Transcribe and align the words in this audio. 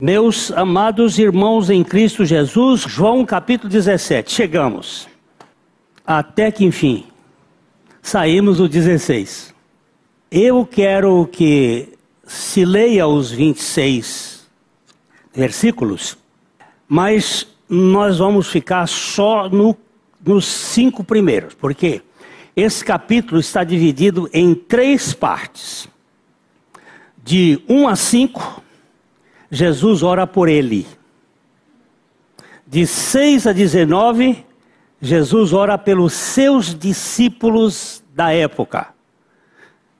Meus 0.00 0.52
amados 0.52 1.18
irmãos 1.18 1.70
em 1.70 1.82
Cristo 1.82 2.24
Jesus, 2.24 2.82
João 2.82 3.26
capítulo 3.26 3.68
17, 3.68 4.32
chegamos. 4.32 5.08
Até 6.06 6.52
que 6.52 6.64
enfim, 6.64 7.04
saímos 8.00 8.58
do 8.58 8.68
16. 8.68 9.52
Eu 10.30 10.64
quero 10.64 11.26
que 11.26 11.98
se 12.24 12.64
leia 12.64 13.08
os 13.08 13.32
26 13.32 14.48
versículos, 15.34 16.16
mas 16.86 17.48
nós 17.68 18.18
vamos 18.18 18.46
ficar 18.46 18.86
só 18.86 19.48
no, 19.48 19.76
nos 20.24 20.46
cinco 20.46 21.02
primeiros, 21.02 21.54
porque 21.54 22.02
esse 22.54 22.84
capítulo 22.84 23.40
está 23.40 23.64
dividido 23.64 24.30
em 24.32 24.54
três 24.54 25.12
partes. 25.12 25.88
De 27.24 27.60
1 27.68 27.88
a 27.88 27.96
5, 27.96 28.62
Jesus 29.50 30.02
ora 30.02 30.26
por 30.26 30.48
ele. 30.48 30.86
De 32.66 32.86
6 32.86 33.46
a 33.46 33.52
19, 33.52 34.44
Jesus 35.00 35.52
ora 35.52 35.78
pelos 35.78 36.12
seus 36.12 36.74
discípulos 36.74 38.02
da 38.14 38.32
época. 38.32 38.88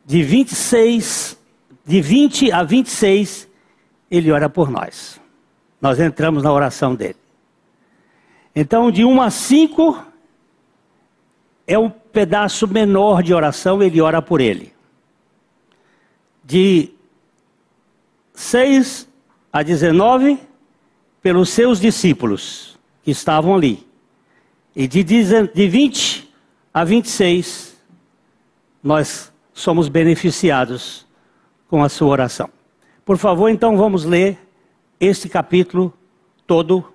De 0.04 0.22
26, 0.22 1.38
de 1.84 2.00
20 2.00 2.52
a 2.52 2.62
26, 2.62 3.48
ele 4.10 4.30
ora 4.30 4.48
por 4.48 4.70
nós. 4.70 5.20
Nós 5.80 5.98
entramos 5.98 6.42
na 6.42 6.52
oração 6.52 6.94
dele. 6.94 7.16
Então, 8.54 8.90
de 8.90 9.04
1 9.04 9.22
a 9.22 9.30
5 9.30 10.06
é 11.66 11.78
um 11.78 11.88
pedaço 11.88 12.66
menor 12.66 13.22
de 13.22 13.32
oração, 13.32 13.82
ele 13.82 14.00
ora 14.00 14.20
por 14.20 14.40
ele. 14.40 14.72
De 16.44 16.90
6 18.34 19.07
a 19.58 19.62
19 19.64 20.38
pelos 21.20 21.48
seus 21.48 21.80
discípulos 21.80 22.78
que 23.02 23.10
estavam 23.10 23.56
ali. 23.56 23.84
E 24.74 24.86
de, 24.86 25.02
de 25.02 25.68
20 25.68 26.32
a 26.72 26.84
26, 26.84 27.76
nós 28.80 29.32
somos 29.52 29.88
beneficiados 29.88 31.04
com 31.66 31.82
a 31.82 31.88
sua 31.88 32.06
oração. 32.06 32.48
Por 33.04 33.18
favor, 33.18 33.48
então 33.48 33.76
vamos 33.76 34.04
ler 34.04 34.38
este 35.00 35.28
capítulo 35.28 35.92
todo 36.46 36.92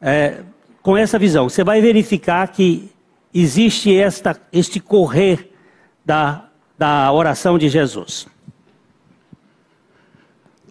é, 0.00 0.42
com 0.82 0.96
essa 0.96 1.16
visão. 1.16 1.48
Você 1.48 1.62
vai 1.62 1.80
verificar 1.80 2.48
que 2.48 2.90
existe 3.32 3.96
esta, 3.96 4.36
este 4.52 4.80
correr 4.80 5.48
da, 6.04 6.48
da 6.76 7.12
oração 7.12 7.56
de 7.56 7.68
Jesus. 7.68 8.26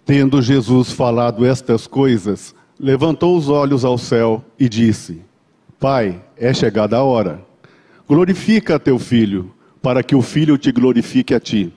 Tendo 0.04 0.42
Jesus 0.42 0.92
falado 0.92 1.46
estas 1.46 1.86
coisas, 1.86 2.54
levantou 2.78 3.36
os 3.38 3.48
olhos 3.48 3.84
ao 3.84 3.96
céu 3.96 4.44
e 4.58 4.68
disse: 4.68 5.22
Pai, 5.80 6.22
é 6.36 6.52
chegada 6.52 6.98
a 6.98 7.02
hora. 7.02 7.40
Glorifica 8.06 8.78
teu 8.78 8.98
filho, 8.98 9.50
para 9.80 10.02
que 10.02 10.14
o 10.14 10.20
filho 10.20 10.58
te 10.58 10.70
glorifique 10.70 11.34
a 11.34 11.40
ti. 11.40 11.72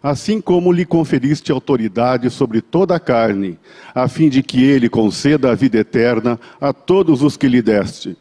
Assim 0.00 0.40
como 0.40 0.72
lhe 0.72 0.84
conferiste 0.84 1.50
autoridade 1.50 2.30
sobre 2.30 2.60
toda 2.60 2.94
a 2.94 3.00
carne, 3.00 3.58
a 3.92 4.06
fim 4.08 4.28
de 4.28 4.42
que 4.42 4.62
ele 4.62 4.88
conceda 4.88 5.50
a 5.50 5.54
vida 5.54 5.78
eterna 5.78 6.38
a 6.60 6.72
todos 6.72 7.22
os 7.22 7.36
que 7.36 7.48
lhe 7.48 7.62
deste. 7.62 8.16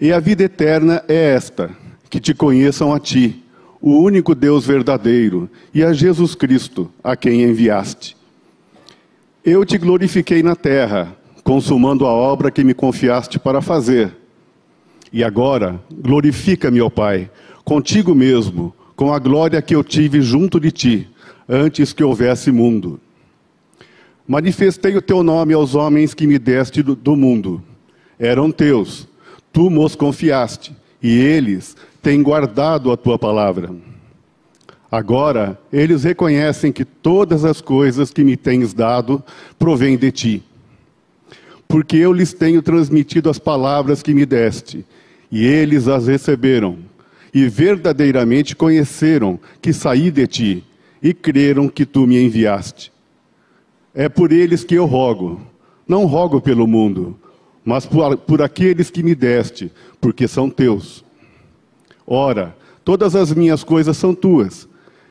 E 0.00 0.12
a 0.12 0.20
vida 0.20 0.44
eterna 0.44 1.04
é 1.08 1.34
esta: 1.34 1.70
que 2.08 2.20
te 2.20 2.32
conheçam 2.32 2.94
a 2.94 2.98
ti 2.98 3.42
o 3.86 4.00
único 4.00 4.34
Deus 4.34 4.66
verdadeiro, 4.66 5.48
e 5.72 5.84
a 5.84 5.92
Jesus 5.92 6.34
Cristo, 6.34 6.90
a 7.04 7.14
quem 7.14 7.44
enviaste. 7.44 8.16
Eu 9.44 9.64
te 9.64 9.78
glorifiquei 9.78 10.42
na 10.42 10.56
terra, 10.56 11.16
consumando 11.44 12.04
a 12.04 12.10
obra 12.10 12.50
que 12.50 12.64
me 12.64 12.74
confiaste 12.74 13.38
para 13.38 13.62
fazer. 13.62 14.12
E 15.12 15.22
agora, 15.22 15.80
glorifica-me, 15.88 16.80
ó 16.80 16.90
Pai, 16.90 17.30
contigo 17.64 18.12
mesmo, 18.12 18.74
com 18.96 19.12
a 19.12 19.20
glória 19.20 19.62
que 19.62 19.76
eu 19.76 19.84
tive 19.84 20.20
junto 20.20 20.58
de 20.58 20.72
ti, 20.72 21.08
antes 21.48 21.92
que 21.92 22.02
houvesse 22.02 22.50
mundo. 22.50 22.98
Manifestei 24.26 24.96
o 24.96 25.00
teu 25.00 25.22
nome 25.22 25.54
aos 25.54 25.76
homens 25.76 26.12
que 26.12 26.26
me 26.26 26.40
deste 26.40 26.82
do 26.82 27.14
mundo. 27.14 27.62
Eram 28.18 28.50
teus, 28.50 29.06
tu 29.52 29.70
mos 29.70 29.94
confiaste, 29.94 30.74
e 31.00 31.16
eles 31.20 31.76
têm 32.06 32.22
guardado 32.22 32.92
a 32.92 32.96
tua 32.96 33.18
palavra. 33.18 33.74
Agora 34.88 35.58
eles 35.72 36.04
reconhecem 36.04 36.70
que 36.70 36.84
todas 36.84 37.44
as 37.44 37.60
coisas 37.60 38.12
que 38.12 38.22
me 38.22 38.36
tens 38.36 38.72
dado 38.72 39.20
provêm 39.58 39.96
de 39.96 40.12
ti. 40.12 40.44
Porque 41.66 41.96
eu 41.96 42.12
lhes 42.12 42.32
tenho 42.32 42.62
transmitido 42.62 43.28
as 43.28 43.40
palavras 43.40 44.04
que 44.04 44.14
me 44.14 44.24
deste, 44.24 44.86
e 45.32 45.44
eles 45.44 45.88
as 45.88 46.06
receberam, 46.06 46.78
e 47.34 47.48
verdadeiramente 47.48 48.54
conheceram 48.54 49.36
que 49.60 49.72
saí 49.72 50.08
de 50.12 50.28
ti, 50.28 50.64
e 51.02 51.12
creram 51.12 51.68
que 51.68 51.84
tu 51.84 52.06
me 52.06 52.22
enviaste. 52.22 52.92
É 53.92 54.08
por 54.08 54.30
eles 54.30 54.62
que 54.62 54.76
eu 54.76 54.86
rogo, 54.86 55.40
não 55.88 56.06
rogo 56.06 56.40
pelo 56.40 56.68
mundo, 56.68 57.18
mas 57.64 57.84
por, 57.84 58.16
por 58.16 58.42
aqueles 58.42 58.90
que 58.90 59.02
me 59.02 59.12
deste, 59.12 59.72
porque 60.00 60.28
são 60.28 60.48
teus. 60.48 61.04
Ora, 62.06 62.56
todas 62.84 63.16
as 63.16 63.32
minhas 63.32 63.64
coisas 63.64 63.96
são 63.96 64.14
tuas, 64.14 64.68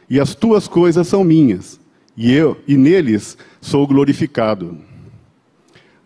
e 0.10 0.20
as 0.20 0.34
tuas 0.34 0.68
coisas 0.68 1.08
são 1.08 1.24
minhas, 1.24 1.80
e 2.16 2.32
eu 2.32 2.58
e 2.68 2.78
neles 2.78 3.38
sou 3.60 3.86
glorificado. 3.86 4.78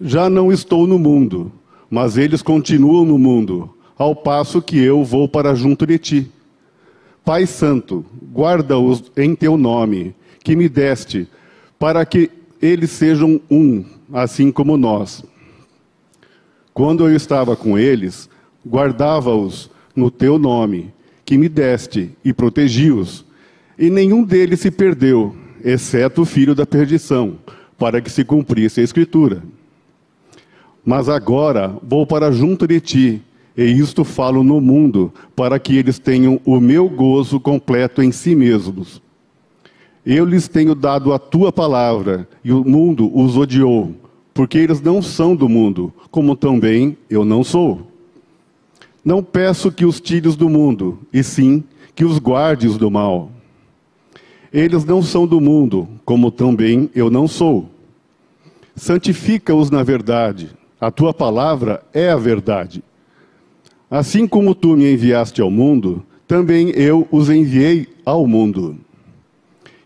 Já 0.02 0.30
não 0.30 0.52
estou 0.52 0.88
no 0.88 0.98
mundo, 0.98 1.52
mas 1.90 2.18
eles 2.18 2.42
continuam 2.42 3.06
no 3.06 3.20
mundo, 3.20 3.76
ao 3.98 4.16
passo 4.16 4.62
que 4.62 4.80
eu 4.80 5.04
vou 5.04 5.28
para 5.28 5.54
junto 5.54 5.86
de 5.86 6.00
ti. 6.00 6.32
Pai 7.24 7.46
Santo, 7.46 8.04
guarda-os 8.34 9.12
em 9.16 9.36
teu 9.36 9.58
nome, 9.58 10.16
que 10.44 10.56
me 10.56 10.68
deste, 10.68 11.28
para 11.78 12.04
que 12.06 12.32
eles 12.62 12.90
sejam 12.90 13.40
um, 13.52 13.86
assim 14.12 14.52
como 14.52 14.78
nós. 14.78 15.24
Quando 16.74 17.08
eu 17.08 17.16
estava 17.16 17.56
com 17.56 17.78
eles, 17.78 18.30
guardava-os 18.66 19.70
no 20.00 20.10
teu 20.10 20.40
nome, 20.40 20.92
que 21.26 21.38
me 21.38 21.48
deste, 21.48 22.10
e 22.26 22.34
protegi-os. 22.34 23.26
E 23.78 23.90
nenhum 23.90 24.24
deles 24.24 24.62
se 24.62 24.72
perdeu, 24.72 25.36
exceto 25.64 26.22
o 26.22 26.26
filho 26.26 26.56
da 26.56 26.66
perdição, 26.66 27.38
para 27.78 28.02
que 28.02 28.10
se 28.10 28.24
cumprisse 28.24 28.80
a 28.80 28.84
Escritura. 28.84 29.44
Mas 30.84 31.08
agora 31.10 31.78
vou 31.84 32.08
para 32.08 32.32
junto 32.32 32.66
de 32.66 32.80
ti, 32.80 33.22
e 33.56 33.64
isto 33.64 34.04
falo 34.04 34.44
no 34.44 34.62
mundo, 34.62 35.14
para 35.36 35.60
que 35.60 35.78
eles 35.78 36.00
tenham 36.00 36.40
o 36.46 36.60
meu 36.60 36.90
gozo 36.90 37.40
completo 37.40 38.02
em 38.02 38.12
si 38.12 38.34
mesmos. 38.34 39.02
Eu 40.06 40.26
lhes 40.26 40.48
tenho 40.48 40.74
dado 40.74 41.14
a 41.14 41.20
tua 41.20 41.52
palavra, 41.52 42.28
e 42.44 42.52
o 42.54 42.64
mundo 42.64 43.12
os 43.14 43.38
odiou, 43.38 43.94
porque 44.34 44.58
eles 44.58 44.82
não 44.82 45.02
são 45.02 45.36
do 45.36 45.50
mundo, 45.50 45.94
como 46.10 46.36
também 46.36 46.98
eu 47.10 47.26
não 47.26 47.44
sou. 47.44 47.89
Não 49.04 49.24
peço 49.24 49.72
que 49.72 49.86
os 49.86 50.00
tires 50.00 50.36
do 50.36 50.50
mundo, 50.50 51.00
e 51.12 51.24
sim 51.24 51.64
que 51.96 52.04
os 52.04 52.18
guardes 52.20 52.78
do 52.78 52.92
mal. 52.92 53.32
Eles 54.52 54.84
não 54.84 55.02
são 55.02 55.28
do 55.28 55.40
mundo, 55.40 55.88
como 56.04 56.32
também 56.32 56.90
eu 56.96 57.10
não 57.10 57.28
sou. 57.28 57.70
Santifica-os 58.76 59.70
na 59.70 59.84
verdade. 59.84 60.50
A 60.80 60.90
tua 60.90 61.14
palavra 61.14 61.84
é 61.94 62.10
a 62.10 62.16
verdade. 62.16 62.84
Assim 63.92 64.28
como 64.28 64.56
tu 64.56 64.78
me 64.78 64.92
enviaste 64.94 65.42
ao 65.42 65.52
mundo, 65.52 66.04
também 66.28 66.70
eu 66.70 67.08
os 67.12 67.30
enviei 67.30 67.88
ao 68.06 68.26
mundo. 68.26 68.78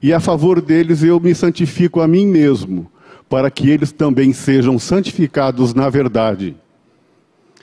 E 0.01 0.11
a 0.13 0.19
favor 0.19 0.61
deles 0.61 1.01
eu 1.01 1.19
me 1.19 1.33
santifico 1.33 2.01
a 2.01 2.07
mim 2.07 2.27
mesmo, 2.27 2.91
para 3.29 3.49
que 3.49 3.69
eles 3.69 3.91
também 3.91 4.33
sejam 4.33 4.77
santificados 4.77 5.73
na 5.73 5.89
verdade. 5.89 6.55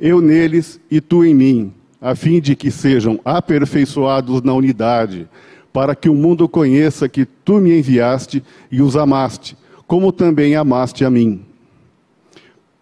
eu 0.00 0.20
neles 0.20 0.80
e 0.90 1.00
tu 1.00 1.24
em 1.24 1.34
mim, 1.34 1.72
a 2.00 2.14
fim 2.14 2.40
de 2.40 2.56
que 2.56 2.70
sejam 2.70 3.20
aperfeiçoados 3.24 4.42
na 4.42 4.54
unidade, 4.54 5.28
para 5.72 5.94
que 5.94 6.08
o 6.08 6.14
mundo 6.14 6.48
conheça 6.48 7.08
que 7.08 7.26
tu 7.26 7.58
me 7.58 7.78
enviaste 7.78 8.42
e 8.72 8.80
os 8.80 8.96
amaste, 8.96 9.56
como 9.86 10.10
também 10.10 10.56
amaste 10.56 11.04
a 11.04 11.10
mim. 11.10 11.42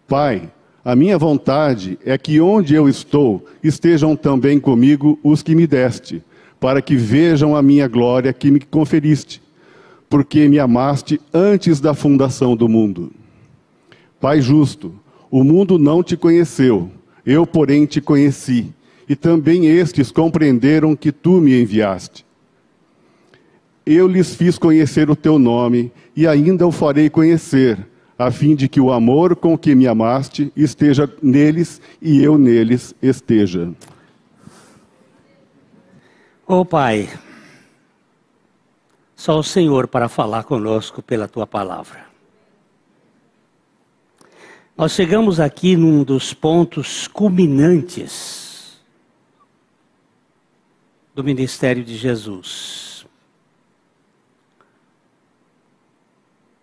Pai, 0.06 0.50
a 0.84 0.94
minha 0.94 1.18
vontade 1.18 1.98
é 2.04 2.16
que 2.16 2.40
onde 2.40 2.74
eu 2.74 2.88
estou 2.88 3.44
estejam 3.62 4.14
também 4.16 4.58
comigo 4.60 5.18
os 5.22 5.42
que 5.42 5.54
me 5.54 5.66
deste, 5.66 6.22
para 6.60 6.80
que 6.80 6.96
vejam 6.96 7.54
a 7.54 7.60
minha 7.60 7.86
glória 7.88 8.32
que 8.32 8.50
me 8.50 8.60
conferiste, 8.60 9.42
porque 10.08 10.48
me 10.48 10.58
amaste 10.58 11.20
antes 11.34 11.80
da 11.80 11.92
fundação 11.92 12.56
do 12.56 12.68
mundo. 12.68 13.12
Pai 14.20 14.40
justo, 14.40 14.94
o 15.30 15.44
mundo 15.44 15.78
não 15.78 16.02
te 16.02 16.16
conheceu, 16.16 16.90
eu, 17.28 17.46
porém, 17.46 17.84
te 17.84 18.00
conheci, 18.00 18.72
e 19.06 19.14
também 19.14 19.66
estes 19.66 20.10
compreenderam 20.10 20.96
que 20.96 21.12
tu 21.12 21.42
me 21.42 21.60
enviaste. 21.60 22.24
Eu 23.84 24.08
lhes 24.08 24.34
fiz 24.34 24.56
conhecer 24.56 25.10
o 25.10 25.14
teu 25.14 25.38
nome, 25.38 25.92
e 26.16 26.26
ainda 26.26 26.66
o 26.66 26.72
farei 26.72 27.10
conhecer 27.10 27.86
a 28.18 28.30
fim 28.30 28.56
de 28.56 28.66
que 28.66 28.80
o 28.80 28.90
amor 28.90 29.36
com 29.36 29.58
que 29.58 29.74
me 29.74 29.86
amaste 29.86 30.50
esteja 30.56 31.08
neles 31.22 31.82
e 32.00 32.22
eu 32.22 32.38
neles 32.38 32.94
esteja. 33.02 33.72
Ó 36.46 36.60
oh, 36.60 36.64
Pai, 36.64 37.10
só 39.14 39.38
o 39.38 39.42
Senhor 39.42 39.86
para 39.86 40.08
falar 40.08 40.44
conosco 40.44 41.02
pela 41.02 41.28
tua 41.28 41.46
palavra. 41.46 42.07
Nós 44.78 44.92
chegamos 44.92 45.40
aqui 45.40 45.76
num 45.76 46.04
dos 46.04 46.32
pontos 46.32 47.08
culminantes 47.08 48.80
do 51.12 51.24
ministério 51.24 51.84
de 51.84 51.96
Jesus. 51.96 52.88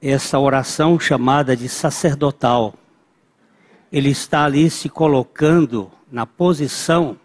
essa 0.01 0.37
oração 0.37 0.99
chamada 0.99 1.57
de 1.57 1.67
sacerdotal. 1.67 2.75
Ele 3.91 4.11
está 4.11 4.45
ali 4.45 4.69
se 4.69 4.87
colocando 4.87 5.91
na 6.11 6.27
posição 6.27 7.17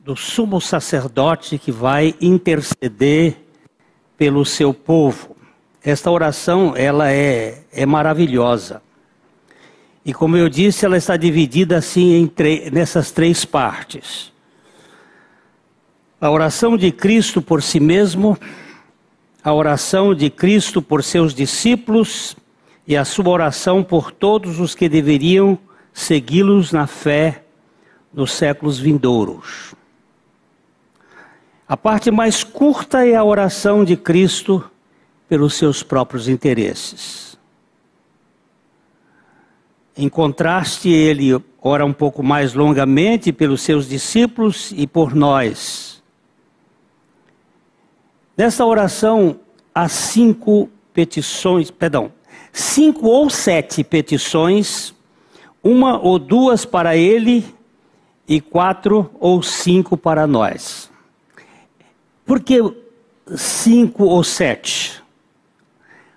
do 0.00 0.16
sumo 0.16 0.60
sacerdote 0.60 1.56
que 1.56 1.70
vai 1.70 2.14
interceder 2.20 3.36
pelo 4.18 4.44
seu 4.44 4.74
povo. 4.74 5.36
Esta 5.80 6.10
oração, 6.10 6.74
ela 6.76 7.12
é, 7.12 7.62
é 7.72 7.86
maravilhosa. 7.86 8.82
E 10.04 10.12
como 10.12 10.36
eu 10.36 10.48
disse, 10.48 10.84
ela 10.84 10.98
está 10.98 11.16
dividida 11.16 11.78
assim 11.78 12.12
em 12.14 12.32
nessas 12.70 13.10
três 13.10 13.44
partes. 13.44 14.32
A 16.20 16.30
oração 16.30 16.76
de 16.76 16.92
Cristo 16.92 17.40
por 17.40 17.62
si 17.62 17.80
mesmo, 17.80 18.38
a 19.42 19.52
oração 19.52 20.14
de 20.14 20.28
Cristo 20.28 20.82
por 20.82 21.02
seus 21.02 21.34
discípulos 21.34 22.36
e 22.86 22.96
a 22.96 23.04
sua 23.04 23.28
oração 23.28 23.82
por 23.82 24.10
todos 24.10 24.60
os 24.60 24.74
que 24.74 24.88
deveriam 24.88 25.58
segui-los 25.92 26.70
na 26.72 26.86
fé 26.86 27.44
nos 28.12 28.32
séculos 28.32 28.78
vindouros. 28.78 29.74
A 31.66 31.76
parte 31.76 32.10
mais 32.10 32.44
curta 32.44 33.06
é 33.06 33.14
a 33.14 33.24
oração 33.24 33.84
de 33.84 33.96
Cristo 33.96 34.62
pelos 35.28 35.54
seus 35.54 35.82
próprios 35.82 36.28
interesses. 36.28 37.33
Em 39.96 40.08
contraste, 40.08 40.88
ele 40.88 41.40
ora 41.62 41.84
um 41.84 41.92
pouco 41.92 42.22
mais 42.22 42.54
longamente 42.54 43.32
pelos 43.32 43.62
seus 43.62 43.88
discípulos 43.88 44.72
e 44.76 44.86
por 44.86 45.14
nós 45.14 45.94
Nessa 48.36 48.66
oração 48.66 49.38
há 49.72 49.88
cinco 49.88 50.68
petições, 50.92 51.70
perdão, 51.70 52.12
cinco 52.52 53.06
ou 53.06 53.30
sete 53.30 53.84
petições, 53.84 54.92
uma 55.62 56.00
ou 56.00 56.18
duas 56.18 56.64
para 56.64 56.96
ele 56.96 57.44
e 58.26 58.40
quatro 58.40 59.08
ou 59.20 59.40
cinco 59.40 59.96
para 59.96 60.26
nós. 60.26 60.90
Por 62.26 62.40
que 62.40 62.58
cinco 63.36 64.04
ou 64.04 64.24
sete? 64.24 65.00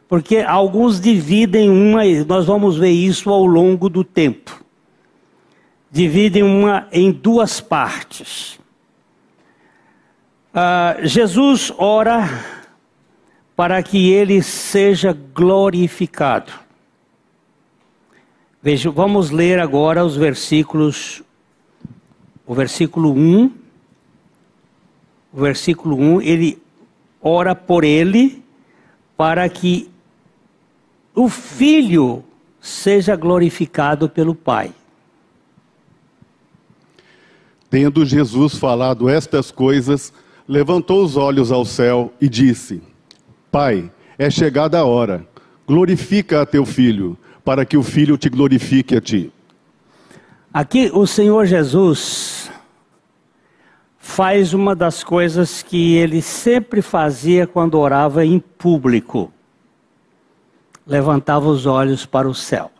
Porque 0.08 0.38
alguns 0.38 1.02
dividem 1.02 1.70
uma, 1.70 2.04
nós 2.26 2.46
vamos 2.46 2.78
ver 2.78 2.92
isso 2.92 3.30
ao 3.30 3.46
longo 3.46 3.90
do 3.90 4.04
tempo. 4.04 4.64
Dividem 5.92 6.44
uma 6.44 6.88
em 6.92 7.12
duas 7.12 7.60
partes. 7.60 8.58
Uh, 10.54 11.06
Jesus 11.06 11.72
ora 11.78 12.28
para 13.56 13.82
que 13.84 14.12
ele 14.12 14.42
seja 14.42 15.12
glorificado. 15.34 16.54
Veja, 18.62 18.90
vamos 18.90 19.30
ler 19.30 19.60
agora 19.60 20.06
os 20.06 20.16
versículos, 20.16 21.22
o 22.46 22.54
versículo 22.54 23.12
1. 23.14 23.52
O 25.34 25.42
versículo 25.42 25.98
1, 25.98 26.22
ele 26.22 26.62
ora 27.22 27.54
por 27.54 27.84
ele 27.84 28.44
para 29.18 29.48
que 29.50 29.90
o 31.18 31.28
filho 31.28 32.24
seja 32.62 33.16
glorificado 33.16 34.08
pelo 34.08 34.36
Pai. 34.36 34.72
Tendo 37.72 38.06
Jesus 38.06 38.56
falado 38.56 39.10
estas 39.10 39.50
coisas, 39.50 40.14
levantou 40.48 41.04
os 41.04 41.18
olhos 41.18 41.52
ao 41.52 41.66
céu 41.66 42.14
e 42.22 42.30
disse: 42.30 42.84
Pai, 43.52 43.92
é 44.16 44.30
chegada 44.30 44.78
a 44.78 44.86
hora, 44.86 45.28
glorifica 45.68 46.44
a 46.44 46.46
teu 46.46 46.64
filho, 46.66 47.18
para 47.44 47.66
que 47.66 47.76
o 47.76 47.82
filho 47.82 48.16
te 48.16 48.30
glorifique 48.30 48.96
a 48.96 49.02
ti. 49.02 49.32
Aqui 50.54 50.92
o 50.94 51.08
Senhor 51.08 51.48
Jesus 51.48 52.52
faz 53.98 54.54
uma 54.54 54.76
das 54.76 55.04
coisas 55.04 55.64
que 55.64 55.96
ele 55.96 56.22
sempre 56.22 56.82
fazia 56.84 57.48
quando 57.48 57.80
orava 57.80 58.24
em 58.24 58.40
público. 58.40 59.34
Levantava 60.88 61.48
os 61.48 61.66
olhos 61.66 62.06
para 62.06 62.28
o 62.28 62.34
céu. 62.34 62.72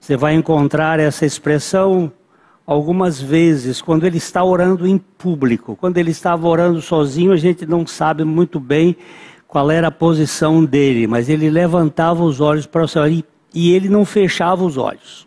Você 0.00 0.16
vai 0.16 0.34
encontrar 0.34 0.98
essa 0.98 1.26
expressão 1.26 2.10
algumas 2.66 3.20
vezes, 3.20 3.82
quando 3.82 4.06
ele 4.06 4.18
está 4.18 4.42
orando 4.44 4.86
em 4.86 4.96
público. 4.96 5.76
Quando 5.76 5.98
ele 5.98 6.12
estava 6.12 6.46
orando 6.46 6.80
sozinho, 6.80 7.32
a 7.32 7.36
gente 7.36 7.66
não 7.66 7.86
sabe 7.86 8.24
muito 8.24 8.60
bem 8.60 8.96
qual 9.46 9.70
era 9.70 9.88
a 9.88 9.90
posição 9.90 10.64
dele, 10.64 11.08
mas 11.08 11.28
ele 11.28 11.50
levantava 11.50 12.22
os 12.22 12.40
olhos 12.40 12.66
para 12.66 12.84
o 12.84 12.88
céu 12.88 13.08
e, 13.08 13.24
e 13.52 13.72
ele 13.72 13.88
não 13.88 14.04
fechava 14.04 14.64
os 14.64 14.76
olhos. 14.76 15.26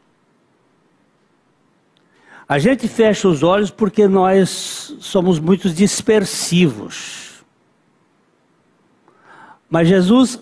A 2.47 2.57
gente 2.59 2.87
fecha 2.87 3.27
os 3.27 3.43
olhos 3.43 3.69
porque 3.69 4.07
nós 4.07 4.95
somos 4.99 5.39
muito 5.39 5.69
dispersivos. 5.69 7.43
Mas 9.69 9.87
Jesus 9.87 10.39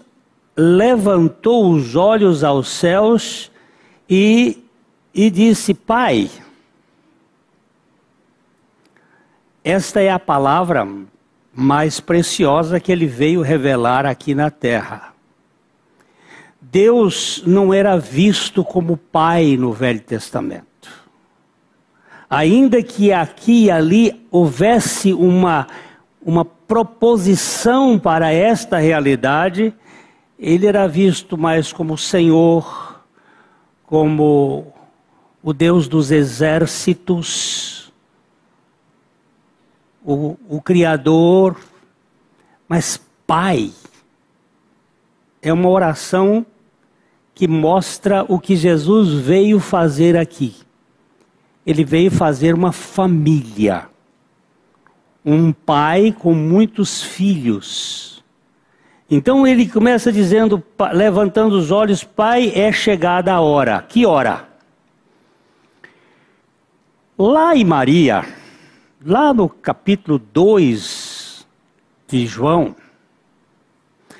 levantou 0.55 1.71
os 1.71 1.95
olhos 1.95 2.43
aos 2.43 2.69
céus 2.69 3.51
e, 4.09 4.63
e 5.13 5.29
disse: 5.29 5.73
Pai, 5.73 6.29
Esta 9.63 10.01
é 10.01 10.09
a 10.09 10.17
palavra 10.17 10.87
mais 11.53 11.99
preciosa 11.99 12.79
que 12.79 12.91
ele 12.91 13.05
veio 13.05 13.41
revelar 13.41 14.07
aqui 14.07 14.33
na 14.33 14.49
terra. 14.49 15.13
Deus 16.59 17.43
não 17.45 17.71
era 17.71 17.95
visto 17.97 18.63
como 18.63 18.97
pai 18.97 19.57
no 19.57 19.71
Velho 19.71 19.99
Testamento. 19.99 20.65
Ainda 22.27 22.81
que 22.81 23.13
aqui 23.13 23.65
e 23.65 23.71
ali 23.71 24.25
houvesse 24.31 25.13
uma, 25.13 25.67
uma 26.25 26.43
proposição 26.43 27.99
para 27.99 28.31
esta 28.31 28.77
realidade, 28.79 29.73
ele 30.41 30.65
era 30.65 30.87
visto 30.87 31.37
mais 31.37 31.71
como 31.71 31.95
Senhor, 31.95 32.99
como 33.85 34.73
o 35.43 35.53
Deus 35.53 35.87
dos 35.87 36.09
exércitos, 36.09 37.93
o, 40.03 40.35
o 40.49 40.59
Criador, 40.59 41.57
mas 42.67 42.99
Pai. 43.27 43.71
É 45.43 45.53
uma 45.53 45.69
oração 45.69 46.45
que 47.35 47.47
mostra 47.47 48.25
o 48.27 48.39
que 48.39 48.55
Jesus 48.55 49.13
veio 49.13 49.59
fazer 49.59 50.17
aqui. 50.17 50.55
Ele 51.65 51.83
veio 51.83 52.09
fazer 52.09 52.53
uma 52.55 52.71
família. 52.71 53.87
Um 55.23 55.53
pai 55.53 56.11
com 56.11 56.33
muitos 56.33 57.01
filhos. 57.01 58.20
Então 59.11 59.45
ele 59.45 59.67
começa 59.67 60.11
dizendo, 60.11 60.63
levantando 60.93 61.55
os 61.55 61.69
olhos: 61.69 62.03
Pai, 62.03 62.51
é 62.55 62.71
chegada 62.71 63.33
a 63.33 63.41
hora. 63.41 63.85
Que 63.87 64.05
hora? 64.05 64.47
Lá 67.17 67.55
em 67.55 67.63
Maria, 67.63 68.25
Lá 69.03 69.33
no 69.33 69.49
capítulo 69.49 70.19
2 70.19 71.47
de 72.07 72.27
João, 72.27 72.75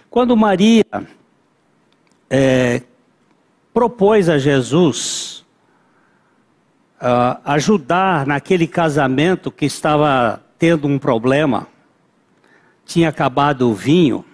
quando 0.10 0.36
Maria 0.36 0.84
é, 2.28 2.82
propôs 3.72 4.28
a 4.28 4.40
Jesus 4.40 5.46
uh, 7.00 7.40
ajudar 7.46 8.26
naquele 8.26 8.66
casamento 8.66 9.52
que 9.52 9.68
estava 9.68 10.42
tendo 10.58 10.88
um 10.88 10.98
problema, 10.98 11.68
tinha 12.84 13.10
acabado 13.10 13.70
o 13.70 13.76
vinho, 13.76 14.26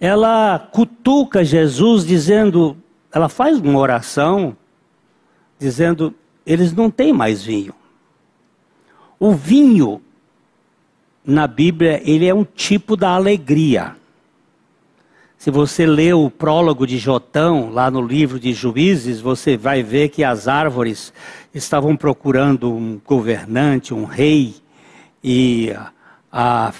ela 0.00 0.58
cutuca 0.58 1.44
Jesus 1.44 2.04
dizendo, 2.04 2.76
ela 3.12 3.28
faz 3.28 3.58
uma 3.58 3.78
oração 3.78 4.56
dizendo, 5.58 6.14
eles 6.44 6.72
não 6.72 6.90
têm 6.90 7.12
mais 7.12 7.42
vinho. 7.42 7.74
O 9.18 9.32
vinho 9.32 10.02
na 11.24 11.46
Bíblia, 11.46 12.00
ele 12.04 12.26
é 12.26 12.34
um 12.34 12.44
tipo 12.44 12.96
da 12.96 13.10
alegria. 13.10 13.96
Se 15.38 15.50
você 15.50 15.86
lê 15.86 16.12
o 16.12 16.30
prólogo 16.30 16.86
de 16.86 16.98
Jotão, 16.98 17.70
lá 17.70 17.90
no 17.90 18.00
livro 18.00 18.38
de 18.38 18.52
Juízes, 18.52 19.20
você 19.20 19.56
vai 19.56 19.82
ver 19.82 20.08
que 20.08 20.24
as 20.24 20.48
árvores 20.48 21.12
estavam 21.52 21.96
procurando 21.96 22.72
um 22.72 23.00
governante, 23.04 23.92
um 23.92 24.04
rei, 24.04 24.54
e 25.22 25.74
a, 26.30 26.72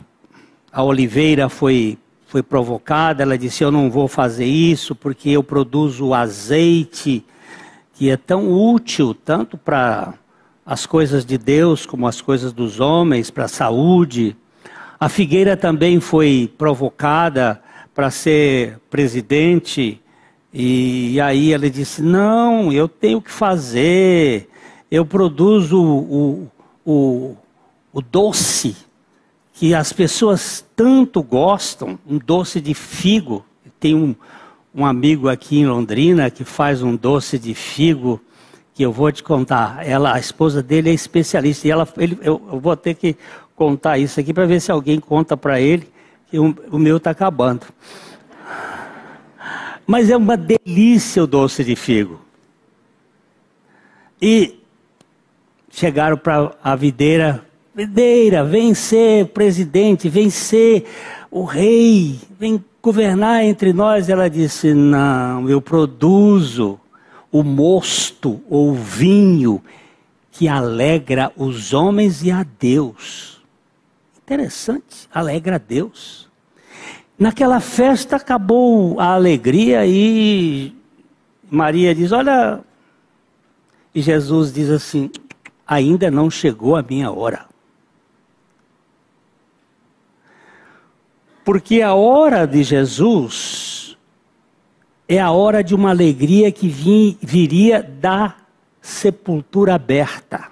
a 0.72 0.82
oliveira 0.82 1.48
foi, 1.48 1.98
foi 2.26 2.42
provocada. 2.42 3.22
Ela 3.22 3.38
disse: 3.38 3.64
Eu 3.64 3.70
não 3.70 3.90
vou 3.90 4.08
fazer 4.08 4.44
isso 4.44 4.94
porque 4.94 5.30
eu 5.30 5.42
produzo 5.42 6.12
azeite 6.12 7.24
que 7.94 8.10
é 8.10 8.16
tão 8.16 8.52
útil 8.52 9.14
tanto 9.14 9.56
para 9.56 10.12
as 10.64 10.84
coisas 10.84 11.24
de 11.24 11.38
Deus 11.38 11.86
como 11.86 12.06
as 12.06 12.20
coisas 12.20 12.52
dos 12.52 12.78
homens, 12.78 13.30
para 13.30 13.44
a 13.44 13.48
saúde. 13.48 14.36
A 14.98 15.08
figueira 15.08 15.56
também 15.56 16.00
foi 16.00 16.52
provocada 16.58 17.62
para 17.94 18.10
ser 18.10 18.78
presidente, 18.90 20.02
e 20.52 21.18
aí 21.20 21.52
ele 21.52 21.70
disse: 21.70 22.02
Não, 22.02 22.72
eu 22.72 22.88
tenho 22.88 23.22
que 23.22 23.30
fazer, 23.30 24.48
eu 24.90 25.06
produzo 25.06 25.82
o, 25.82 26.50
o, 26.84 27.36
o 27.92 28.02
doce 28.02 28.85
que 29.58 29.74
as 29.74 29.90
pessoas 29.90 30.62
tanto 30.76 31.22
gostam, 31.22 31.98
um 32.06 32.18
doce 32.18 32.60
de 32.60 32.74
figo. 32.74 33.42
Tem 33.80 33.94
um, 33.94 34.14
um 34.74 34.84
amigo 34.84 35.30
aqui 35.30 35.58
em 35.58 35.66
Londrina 35.66 36.30
que 36.30 36.44
faz 36.44 36.82
um 36.82 36.94
doce 36.94 37.38
de 37.38 37.54
figo 37.54 38.20
que 38.74 38.82
eu 38.82 38.92
vou 38.92 39.10
te 39.10 39.22
contar. 39.22 39.84
Ela, 39.86 40.14
a 40.14 40.18
esposa 40.18 40.62
dele 40.62 40.90
é 40.90 40.92
especialista 40.92 41.66
e 41.66 41.70
ela, 41.70 41.88
ele, 41.96 42.18
eu, 42.20 42.42
eu 42.52 42.60
vou 42.60 42.76
ter 42.76 42.92
que 42.92 43.16
contar 43.54 43.96
isso 43.96 44.20
aqui 44.20 44.34
para 44.34 44.44
ver 44.44 44.60
se 44.60 44.70
alguém 44.70 45.00
conta 45.00 45.38
para 45.38 45.58
ele 45.58 45.88
que 46.30 46.38
o, 46.38 46.54
o 46.70 46.78
meu 46.78 46.98
está 46.98 47.12
acabando. 47.12 47.66
Mas 49.86 50.10
é 50.10 50.16
uma 50.18 50.36
delícia 50.36 51.24
o 51.24 51.26
doce 51.26 51.64
de 51.64 51.74
figo. 51.74 52.20
E 54.20 54.60
chegaram 55.70 56.18
para 56.18 56.54
a 56.62 56.76
videira, 56.76 57.45
videira, 57.76 58.42
vem 58.42 58.72
ser 58.72 59.26
presidente, 59.26 60.08
vem 60.08 60.30
ser 60.30 60.86
o 61.30 61.44
rei, 61.44 62.18
vem 62.40 62.64
governar 62.80 63.44
entre 63.44 63.74
nós. 63.74 64.08
Ela 64.08 64.30
disse: 64.30 64.72
Não, 64.72 65.46
eu 65.46 65.60
produzo 65.60 66.80
o 67.30 67.42
mosto 67.42 68.40
ou 68.48 68.72
vinho 68.72 69.62
que 70.32 70.48
alegra 70.48 71.30
os 71.36 71.74
homens 71.74 72.24
e 72.24 72.30
a 72.30 72.46
Deus. 72.58 73.42
Interessante, 74.24 75.06
alegra 75.12 75.56
a 75.56 75.58
Deus. 75.58 76.26
Naquela 77.18 77.60
festa 77.60 78.16
acabou 78.16 78.98
a 78.98 79.12
alegria 79.12 79.86
e 79.86 80.74
Maria 81.50 81.94
diz: 81.94 82.10
Olha, 82.10 82.60
e 83.94 84.00
Jesus 84.00 84.50
diz 84.50 84.70
assim: 84.70 85.10
Ainda 85.66 86.10
não 86.10 86.30
chegou 86.30 86.74
a 86.74 86.82
minha 86.82 87.10
hora. 87.10 87.46
Porque 91.46 91.80
a 91.80 91.94
hora 91.94 92.44
de 92.44 92.64
Jesus 92.64 93.96
é 95.08 95.20
a 95.20 95.30
hora 95.30 95.62
de 95.62 95.76
uma 95.76 95.90
alegria 95.90 96.50
que 96.50 96.66
vim, 96.66 97.16
viria 97.22 97.80
da 97.80 98.34
sepultura 98.80 99.76
aberta. 99.76 100.48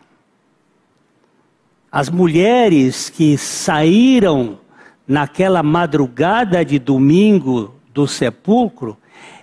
As 1.91 2.09
mulheres 2.09 3.11
que 3.11 3.37
saíram 3.37 4.61
naquela 5.05 5.65
madrugada 5.65 6.65
de 6.65 6.79
domingo 6.79 7.75
do 7.93 8.07
sepulcro, 8.07 8.97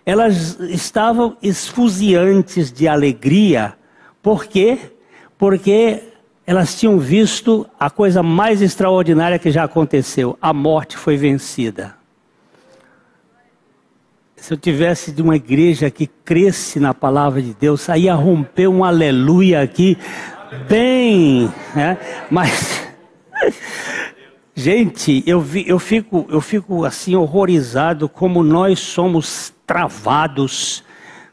elas 0.06 0.58
estavam 0.62 1.36
esfuziantes 1.42 2.72
de 2.72 2.88
alegria. 2.88 3.74
Por 4.22 4.46
quê? 4.46 4.94
Porque 5.38 6.11
elas 6.52 6.78
tinham 6.78 7.00
visto 7.00 7.66
a 7.80 7.90
coisa 7.90 8.22
mais 8.22 8.62
extraordinária 8.62 9.40
que 9.40 9.50
já 9.50 9.64
aconteceu: 9.64 10.38
a 10.42 10.52
morte 10.52 10.98
foi 10.98 11.16
vencida. 11.16 11.96
Se 14.36 14.54
eu 14.54 14.58
tivesse 14.58 15.14
de 15.14 15.22
uma 15.22 15.38
igreja 15.38 15.90
que 15.90 16.08
cresce 16.08 16.78
na 16.78 16.94
palavra 16.94 17.42
de 17.42 17.54
Deus, 17.54 17.90
aí 17.90 18.04
ia 18.04 18.16
romper 18.16 18.68
um 18.68 18.84
aleluia 18.84 19.62
aqui, 19.62 19.98
bem, 20.68 21.50
né? 21.74 21.98
Mas 22.30 22.86
Gente, 24.54 25.24
eu, 25.26 25.40
vi, 25.40 25.64
eu, 25.66 25.80
fico, 25.80 26.28
eu 26.30 26.42
fico 26.42 26.84
assim 26.84 27.16
horrorizado 27.16 28.10
como 28.10 28.44
nós 28.44 28.78
somos 28.78 29.54
travados 29.66 30.84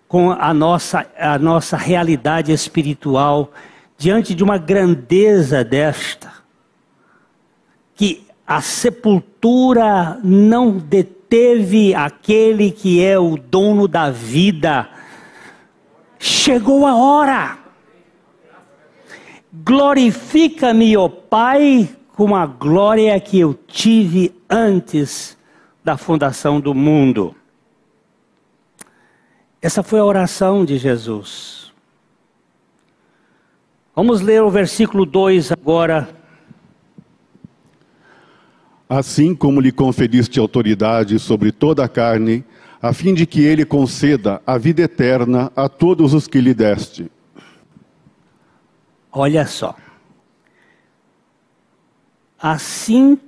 com 0.06 0.30
a 0.30 0.54
nossa, 0.54 1.04
a 1.18 1.36
nossa 1.36 1.76
realidade 1.76 2.52
espiritual 2.52 3.52
diante 3.98 4.34
de 4.34 4.44
uma 4.44 4.56
grandeza 4.56 5.64
desta. 5.64 6.32
Que 7.94 8.24
a 8.46 8.62
sepultura 8.62 10.18
não 10.22 10.78
deteve 10.78 11.94
aquele 11.94 12.70
que 12.70 13.04
é 13.04 13.18
o 13.18 13.36
dono 13.36 13.88
da 13.88 14.10
vida. 14.10 14.88
Chegou 16.18 16.86
a 16.86 16.96
hora. 16.96 17.58
Glorifica-me, 19.52 20.96
ó 20.96 21.08
Pai, 21.08 21.88
com 22.14 22.34
a 22.36 22.46
glória 22.46 23.18
que 23.20 23.40
eu 23.40 23.52
tive 23.52 24.34
antes 24.48 25.36
da 25.82 25.96
fundação 25.96 26.60
do 26.60 26.74
mundo. 26.74 27.34
Essa 29.60 29.82
foi 29.82 29.98
a 29.98 30.04
oração 30.04 30.64
de 30.64 30.78
Jesus. 30.78 31.67
Vamos 33.98 34.20
ler 34.20 34.40
o 34.44 34.48
versículo 34.48 35.04
2 35.04 35.50
agora. 35.50 36.08
Assim 38.88 39.34
como 39.34 39.60
lhe 39.60 39.72
conferiste 39.72 40.38
autoridade 40.38 41.18
sobre 41.18 41.50
toda 41.50 41.84
a 41.84 41.88
carne, 41.88 42.44
a 42.80 42.92
fim 42.92 43.12
de 43.12 43.26
que 43.26 43.40
ele 43.44 43.64
conceda 43.64 44.40
a 44.46 44.56
vida 44.56 44.82
eterna 44.82 45.50
a 45.56 45.68
todos 45.68 46.14
os 46.14 46.28
que 46.28 46.40
lhe 46.40 46.54
deste. 46.54 47.10
Olha 49.10 49.44
só 49.48 49.74
assim 52.40 53.18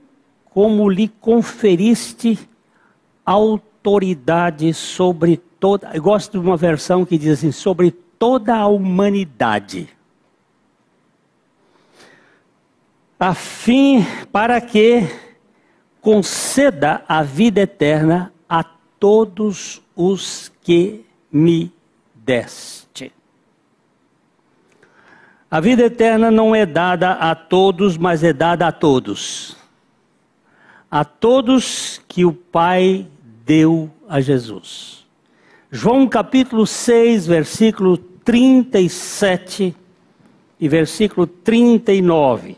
como 0.45 0.89
lhe 0.89 1.09
conferiste 1.09 2.49
autoridade 3.27 4.73
sobre 4.73 5.37
toda. 5.37 5.91
Eu 5.93 6.01
gosto 6.01 6.39
de 6.39 6.47
uma 6.47 6.57
versão 6.57 7.05
que 7.05 7.19
diz 7.19 7.39
assim: 7.39 7.51
sobre 7.51 7.91
toda 7.91 8.55
a 8.55 8.69
humanidade. 8.69 9.99
A 13.21 13.35
fim 13.35 14.03
para 14.33 14.59
que 14.63 15.07
conceda 16.01 17.05
a 17.07 17.23
vida 17.23 17.61
eterna 17.61 18.33
a 18.49 18.65
todos 18.65 19.83
os 19.95 20.51
que 20.63 21.05
me 21.31 21.71
deste. 22.15 23.13
A 25.51 25.61
vida 25.61 25.83
eterna 25.83 26.31
não 26.31 26.55
é 26.55 26.65
dada 26.65 27.13
a 27.13 27.35
todos, 27.35 27.99
mas 27.99 28.25
é 28.25 28.33
dada 28.33 28.67
a 28.67 28.73
todos. 28.73 29.55
A 30.91 31.05
todos 31.05 32.01
que 32.09 32.25
o 32.25 32.33
Pai 32.33 33.07
deu 33.45 33.91
a 34.09 34.23
Jesus. 34.23 35.07
João 35.71 36.09
capítulo 36.09 36.67
6, 36.67 37.27
versículo 37.27 37.99
37 37.99 39.77
e 40.59 40.69
versículo 40.71 41.27
39. 41.27 42.57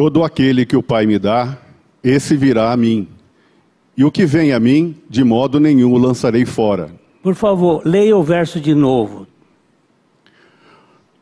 Todo 0.00 0.24
aquele 0.24 0.64
que 0.64 0.74
o 0.74 0.82
Pai 0.82 1.04
me 1.04 1.18
dá, 1.18 1.58
esse 2.02 2.34
virá 2.34 2.72
a 2.72 2.76
mim. 2.78 3.06
E 3.94 4.02
o 4.02 4.10
que 4.10 4.24
vem 4.24 4.50
a 4.50 4.58
mim, 4.58 4.96
de 5.10 5.22
modo 5.22 5.60
nenhum 5.60 5.92
o 5.92 5.98
lançarei 5.98 6.46
fora. 6.46 6.90
Por 7.22 7.34
favor, 7.34 7.82
leia 7.84 8.16
o 8.16 8.22
verso 8.22 8.58
de 8.58 8.74
novo. 8.74 9.26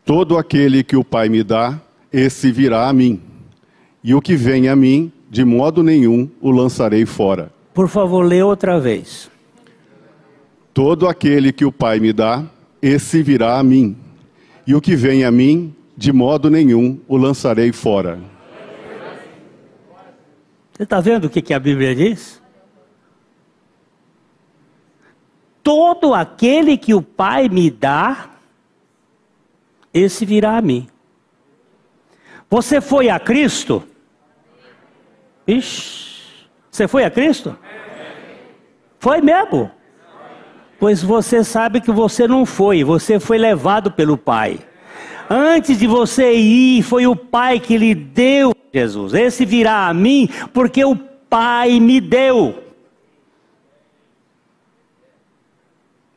Todo 0.05 0.39
aquele 0.39 0.85
que 0.85 0.97
o 0.97 1.03
Pai 1.03 1.29
me 1.29 1.43
dá, 1.43 1.77
esse 2.13 2.53
virá 2.53 2.89
a 2.89 2.93
mim. 2.93 3.21
E 4.05 4.15
o 4.15 4.21
que 4.21 4.37
vem 4.37 4.69
a 4.69 4.77
mim, 4.77 5.11
de 5.29 5.45
modo 5.45 5.83
nenhum 5.83 6.31
o 6.41 6.53
lançarei 6.53 7.05
fora. 7.05 7.51
Por 7.75 7.89
favor, 7.89 8.23
lê 8.23 8.45
outra 8.45 8.79
vez. 8.79 9.29
Todo 10.73 11.09
aquele 11.09 11.53
que 11.53 11.65
o 11.65 11.73
Pai 11.73 11.99
me 11.99 12.13
dá, 12.13 12.45
esse 12.81 13.25
virá 13.25 13.59
a 13.59 13.63
mim. 13.65 13.97
E 14.65 14.73
o 14.73 14.81
que 14.81 14.95
vem 14.95 15.25
a 15.25 15.33
mim, 15.33 15.75
de 15.97 16.13
modo 16.13 16.49
nenhum 16.49 16.97
o 17.09 17.17
lançarei 17.17 17.73
fora. 17.73 18.38
Você 20.79 20.85
está 20.85 21.01
vendo 21.01 21.25
o 21.25 21.31
que, 21.31 21.43
que 21.43 21.53
a 21.53 21.59
Bíblia 21.59 21.93
diz? 21.93 22.41
Todo 25.61 26.15
aquele 26.15 26.79
que 26.79 26.95
o 26.95 27.03
Pai 27.03 27.49
me 27.49 27.69
dá, 27.69 28.31
esse 29.93 30.25
virá 30.25 30.57
a 30.57 30.63
mim. 30.63 30.87
Você 32.49 32.81
foi 32.81 33.11
a 33.11 33.19
Cristo? 33.19 33.83
Ixi, 35.49 36.47
você 36.71 36.87
foi 36.87 37.03
a 37.03 37.11
Cristo? 37.11 37.59
Foi 39.01 39.21
mesmo? 39.21 39.73
Pois 40.79 41.03
você 41.03 41.43
sabe 41.43 41.81
que 41.81 41.91
você 41.91 42.29
não 42.29 42.47
foi, 42.47 42.85
você 42.85 43.19
foi 43.19 43.37
levado 43.37 43.91
pelo 43.91 44.17
Pai. 44.17 44.61
Antes 45.31 45.79
de 45.79 45.87
você 45.87 46.33
ir, 46.33 46.83
foi 46.83 47.07
o 47.07 47.15
Pai 47.15 47.61
que 47.61 47.77
lhe 47.77 47.95
deu 47.95 48.55
Jesus. 48.73 49.13
Esse 49.15 49.45
virá 49.45 49.89
a 49.89 49.95
mim 49.95 50.29
porque 50.53 50.85
o 50.85 50.97
Pai 50.97 51.79
me 51.81 52.01
deu. 52.01 52.63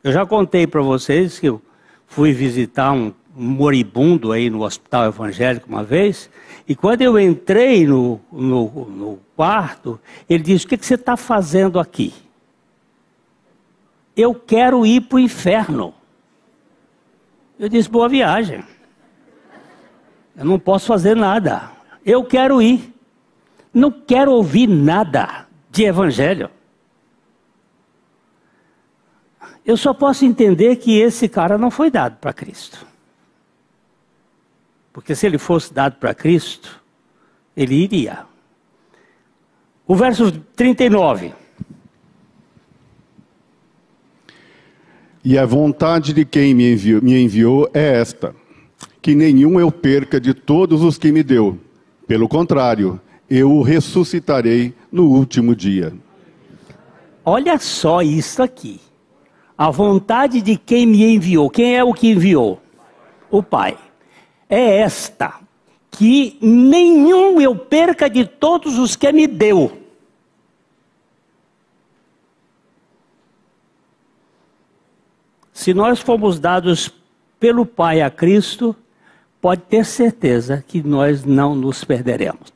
Eu 0.02 0.12
já 0.12 0.26
contei 0.26 0.66
para 0.66 0.80
vocês 0.80 1.38
que 1.38 1.48
eu 1.48 1.62
fui 2.06 2.32
visitar 2.32 2.92
um 2.92 3.12
moribundo 3.34 4.32
aí 4.32 4.50
no 4.50 4.62
hospital 4.62 5.06
evangélico 5.06 5.68
uma 5.68 5.82
vez, 5.82 6.28
e 6.68 6.74
quando 6.74 7.02
eu 7.02 7.18
entrei 7.18 7.86
no, 7.86 8.20
no, 8.30 8.68
no 8.88 9.18
quarto, 9.34 9.98
ele 10.28 10.42
disse: 10.42 10.66
O 10.66 10.68
que, 10.68 10.76
que 10.76 10.86
você 10.86 10.94
está 10.94 11.16
fazendo 11.16 11.78
aqui? 11.78 12.12
Eu 14.16 14.34
quero 14.34 14.84
ir 14.84 15.02
para 15.02 15.16
o 15.16 15.20
inferno. 15.20 15.94
Eu 17.58 17.68
disse: 17.68 17.88
Boa 17.88 18.08
viagem. 18.08 18.62
Eu 20.36 20.44
não 20.44 20.58
posso 20.58 20.86
fazer 20.86 21.16
nada. 21.16 21.70
Eu 22.04 22.24
quero 22.24 22.60
ir. 22.60 22.92
Não 23.72 23.90
quero 23.90 24.32
ouvir 24.32 24.66
nada 24.66 25.46
de 25.70 25.84
evangelho. 25.84 26.50
Eu 29.64 29.76
só 29.76 29.94
posso 29.94 30.24
entender 30.24 30.76
que 30.76 30.98
esse 30.98 31.28
cara 31.28 31.56
não 31.56 31.70
foi 31.70 31.90
dado 31.90 32.16
para 32.16 32.32
Cristo. 32.32 32.84
Porque 34.92 35.14
se 35.14 35.26
ele 35.26 35.38
fosse 35.38 35.72
dado 35.72 35.96
para 35.96 36.14
Cristo, 36.14 36.82
ele 37.56 37.74
iria. 37.74 38.26
O 39.86 39.94
verso 39.94 40.32
39. 40.54 41.32
E 45.24 45.38
a 45.38 45.46
vontade 45.46 46.12
de 46.12 46.24
quem 46.24 46.52
me 46.52 46.72
enviou, 46.72 47.00
me 47.00 47.22
enviou 47.22 47.70
é 47.72 48.00
esta: 48.00 48.34
que 49.02 49.16
nenhum 49.16 49.58
eu 49.58 49.72
perca 49.72 50.20
de 50.20 50.32
todos 50.32 50.82
os 50.82 50.96
que 50.96 51.10
me 51.10 51.24
deu. 51.24 51.58
Pelo 52.06 52.28
contrário, 52.28 53.00
eu 53.28 53.50
o 53.50 53.60
ressuscitarei 53.60 54.72
no 54.92 55.06
último 55.06 55.56
dia. 55.56 55.92
Olha 57.24 57.58
só 57.58 58.00
isso 58.00 58.40
aqui. 58.42 58.80
A 59.58 59.70
vontade 59.70 60.40
de 60.40 60.56
quem 60.56 60.86
me 60.86 61.04
enviou. 61.04 61.50
Quem 61.50 61.76
é 61.76 61.82
o 61.82 61.92
que 61.92 62.10
enviou? 62.10 62.62
O 63.28 63.42
Pai. 63.42 63.76
É 64.48 64.78
esta: 64.78 65.40
que 65.90 66.38
nenhum 66.40 67.40
eu 67.40 67.56
perca 67.56 68.08
de 68.08 68.24
todos 68.24 68.78
os 68.78 68.96
que 68.96 69.12
me 69.12 69.26
deu. 69.26 69.78
Se 75.52 75.74
nós 75.74 76.00
fomos 76.00 76.40
dados 76.40 76.90
pelo 77.38 77.64
Pai 77.64 78.00
a 78.00 78.10
Cristo, 78.10 78.74
pode 79.42 79.62
ter 79.62 79.84
certeza 79.84 80.64
que 80.64 80.80
nós 80.84 81.24
não 81.24 81.56
nos 81.56 81.82
perderemos. 81.82 82.52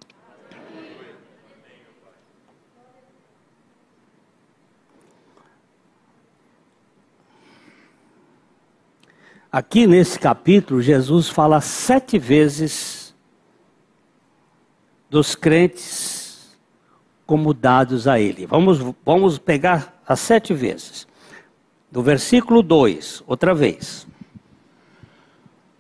Aqui 9.51 9.87
nesse 9.87 10.17
capítulo, 10.17 10.81
Jesus 10.81 11.29
fala 11.29 11.61
sete 11.61 12.19
vezes 12.19 13.13
dos 15.11 15.35
crentes 15.35 16.57
como 17.27 17.53
dados 17.53 18.07
a 18.07 18.21
ele. 18.21 18.47
Vamos, 18.47 18.79
vamos 19.05 19.39
pegar 19.39 20.01
as 20.07 20.21
sete 20.21 20.55
vezes. 20.55 21.09
Do 21.91 22.01
versículo 22.01 22.63
2, 22.63 23.25
outra 23.27 23.55
vez. 23.55 24.07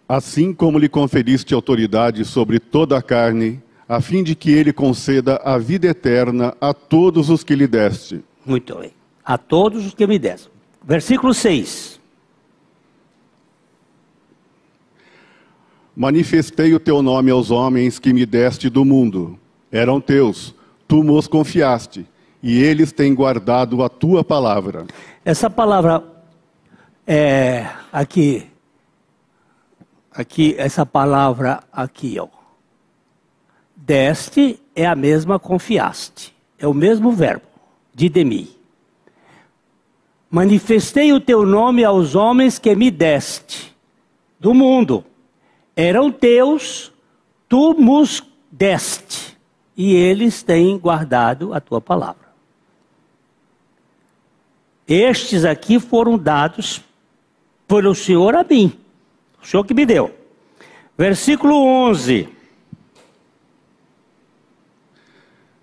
Assim 0.09 0.55
como 0.55 0.79
lhe 0.79 0.88
conferiste 0.88 1.53
autoridade 1.53 2.25
sobre 2.25 2.61
toda 2.61 2.97
a 2.97 3.03
carne, 3.03 3.62
a 3.88 4.01
fim 4.01 4.23
de 4.23 4.35
que 4.35 4.51
ele 4.53 4.73
conceda 4.73 5.40
a 5.45 5.59
vida 5.59 5.88
eterna 5.88 6.57
a 6.61 6.73
todos 6.73 7.31
os 7.31 7.42
que 7.42 7.55
lhe 7.55 7.66
deste. 7.66 8.23
Muito 8.45 8.77
bem. 8.77 8.92
A 9.25 9.37
todos 9.37 9.85
os 9.85 9.95
que 9.95 10.07
me 10.07 10.19
deste. 10.19 10.49
Versículo 10.85 11.35
6. 11.35 12.01
Manifestei 15.97 16.75
o 16.75 16.79
teu 16.79 17.03
nome 17.03 17.31
aos 17.31 17.51
homens 17.51 17.99
que 17.99 18.12
me 18.12 18.27
deste 18.27 18.69
do 18.69 18.85
mundo. 18.85 19.38
Eram 19.73 20.01
teus, 20.01 20.55
tu 20.87 21.03
nos 21.03 21.27
confiaste, 21.27 22.07
e 22.42 22.62
eles 22.62 22.92
têm 22.92 23.14
guardado 23.14 23.83
a 23.83 23.88
tua 23.88 24.23
palavra. 24.23 24.87
Essa 25.25 25.51
palavra 25.51 26.05
é 27.07 27.66
aqui, 27.92 28.47
aqui, 30.17 30.55
essa 30.59 30.87
palavra 30.87 31.63
aqui, 31.73 32.19
ó. 32.19 32.29
Deste 33.75 34.59
é 34.75 34.87
a 34.87 34.95
mesma 34.95 35.39
confiaste, 35.39 36.35
é 36.59 36.67
o 36.67 36.75
mesmo 36.75 37.13
verbo, 37.13 37.47
de 37.95 38.09
demi. 38.09 38.51
Manifestei 40.31 41.13
o 41.13 41.21
teu 41.21 41.47
nome 41.47 41.85
aos 41.85 42.15
homens 42.15 42.59
que 42.59 42.75
me 42.75 42.91
deste 42.91 43.77
do 44.41 44.53
mundo 44.53 45.05
eram 45.75 46.11
teus, 46.11 46.91
tu 47.49 47.75
nos 47.75 48.23
deste, 48.51 49.37
e 49.77 49.95
eles 49.95 50.43
têm 50.43 50.79
guardado 50.79 51.53
a 51.53 51.61
tua 51.61 51.81
palavra. 51.81 52.27
Estes 54.89 55.45
aqui 55.45 55.79
foram 55.79 56.17
dados 56.17 56.81
pelo 57.69 57.95
Senhor 57.95 58.35
a 58.35 58.43
mim, 58.43 58.73
o 59.47 59.49
Senhor 59.49 59.65
que 59.65 59.73
me 59.73 59.87
deu. 59.87 60.11
Versículo 60.99 61.55
11. 61.55 62.29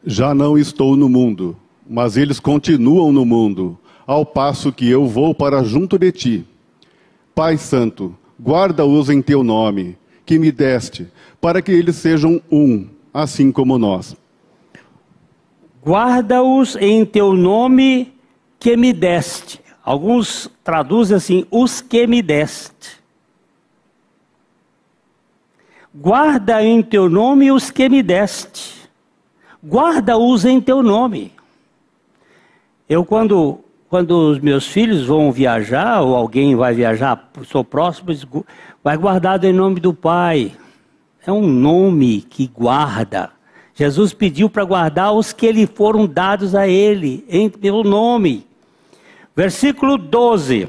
Já 0.05 0.33
não 0.33 0.57
estou 0.57 0.95
no 0.95 1.09
mundo, 1.09 1.57
mas 1.87 2.15
eles 2.15 2.39
continuam 2.39 3.11
no 3.11 3.25
mundo, 3.25 3.77
ao 4.07 4.25
passo 4.25 4.71
que 4.71 4.89
eu 4.89 5.05
vou 5.05 5.35
para 5.35 5.63
junto 5.63 5.99
de 5.99 6.11
ti. 6.13 6.47
Pai 7.35 7.57
Santo, 7.57 8.15
guarda-os 8.41 9.09
em 9.09 9.21
teu 9.21 9.43
nome 9.43 9.97
que 10.25 10.39
me 10.39 10.49
deste, 10.49 11.07
para 11.41 11.61
que 11.61 11.71
eles 11.71 11.97
sejam 11.97 12.41
um, 12.49 12.87
assim 13.13 13.51
como 13.51 13.77
nós. 13.77 14.15
Guarda-os 15.85 16.77
em 16.77 17.05
teu 17.05 17.33
nome 17.33 18.13
que 18.57 18.77
me 18.77 18.93
deste. 18.93 19.59
Alguns 19.83 20.49
traduzem 20.63 21.17
assim: 21.17 21.45
os 21.51 21.81
que 21.81 22.07
me 22.07 22.21
deste. 22.21 23.02
Guarda 25.93 26.63
em 26.63 26.81
teu 26.81 27.09
nome 27.09 27.51
os 27.51 27.69
que 27.69 27.87
me 27.87 28.01
deste. 28.01 28.89
Guarda-os 29.63 30.43
em 30.45 30.59
teu 30.59 30.81
nome. 30.81 31.31
Eu, 32.89 33.05
quando 33.05 33.63
quando 33.93 34.31
os 34.31 34.39
meus 34.39 34.65
filhos 34.65 35.05
vão 35.05 35.31
viajar, 35.31 36.01
ou 36.01 36.15
alguém 36.15 36.55
vai 36.55 36.73
viajar, 36.73 37.29
sou 37.45 37.63
próximo, 37.63 38.07
vai 38.83 38.97
guardado 38.97 39.45
em 39.45 39.53
nome 39.53 39.79
do 39.79 39.93
Pai. 39.93 40.51
É 41.23 41.31
um 41.31 41.45
nome 41.47 42.21
que 42.21 42.47
guarda. 42.47 43.29
Jesus 43.75 44.11
pediu 44.11 44.49
para 44.49 44.63
guardar 44.63 45.13
os 45.13 45.31
que 45.31 45.51
lhe 45.51 45.67
foram 45.67 46.07
dados 46.07 46.55
a 46.55 46.67
ele, 46.67 47.23
em 47.29 47.53
meu 47.61 47.83
nome. 47.83 48.47
Versículo 49.35 49.95
12. 49.95 50.67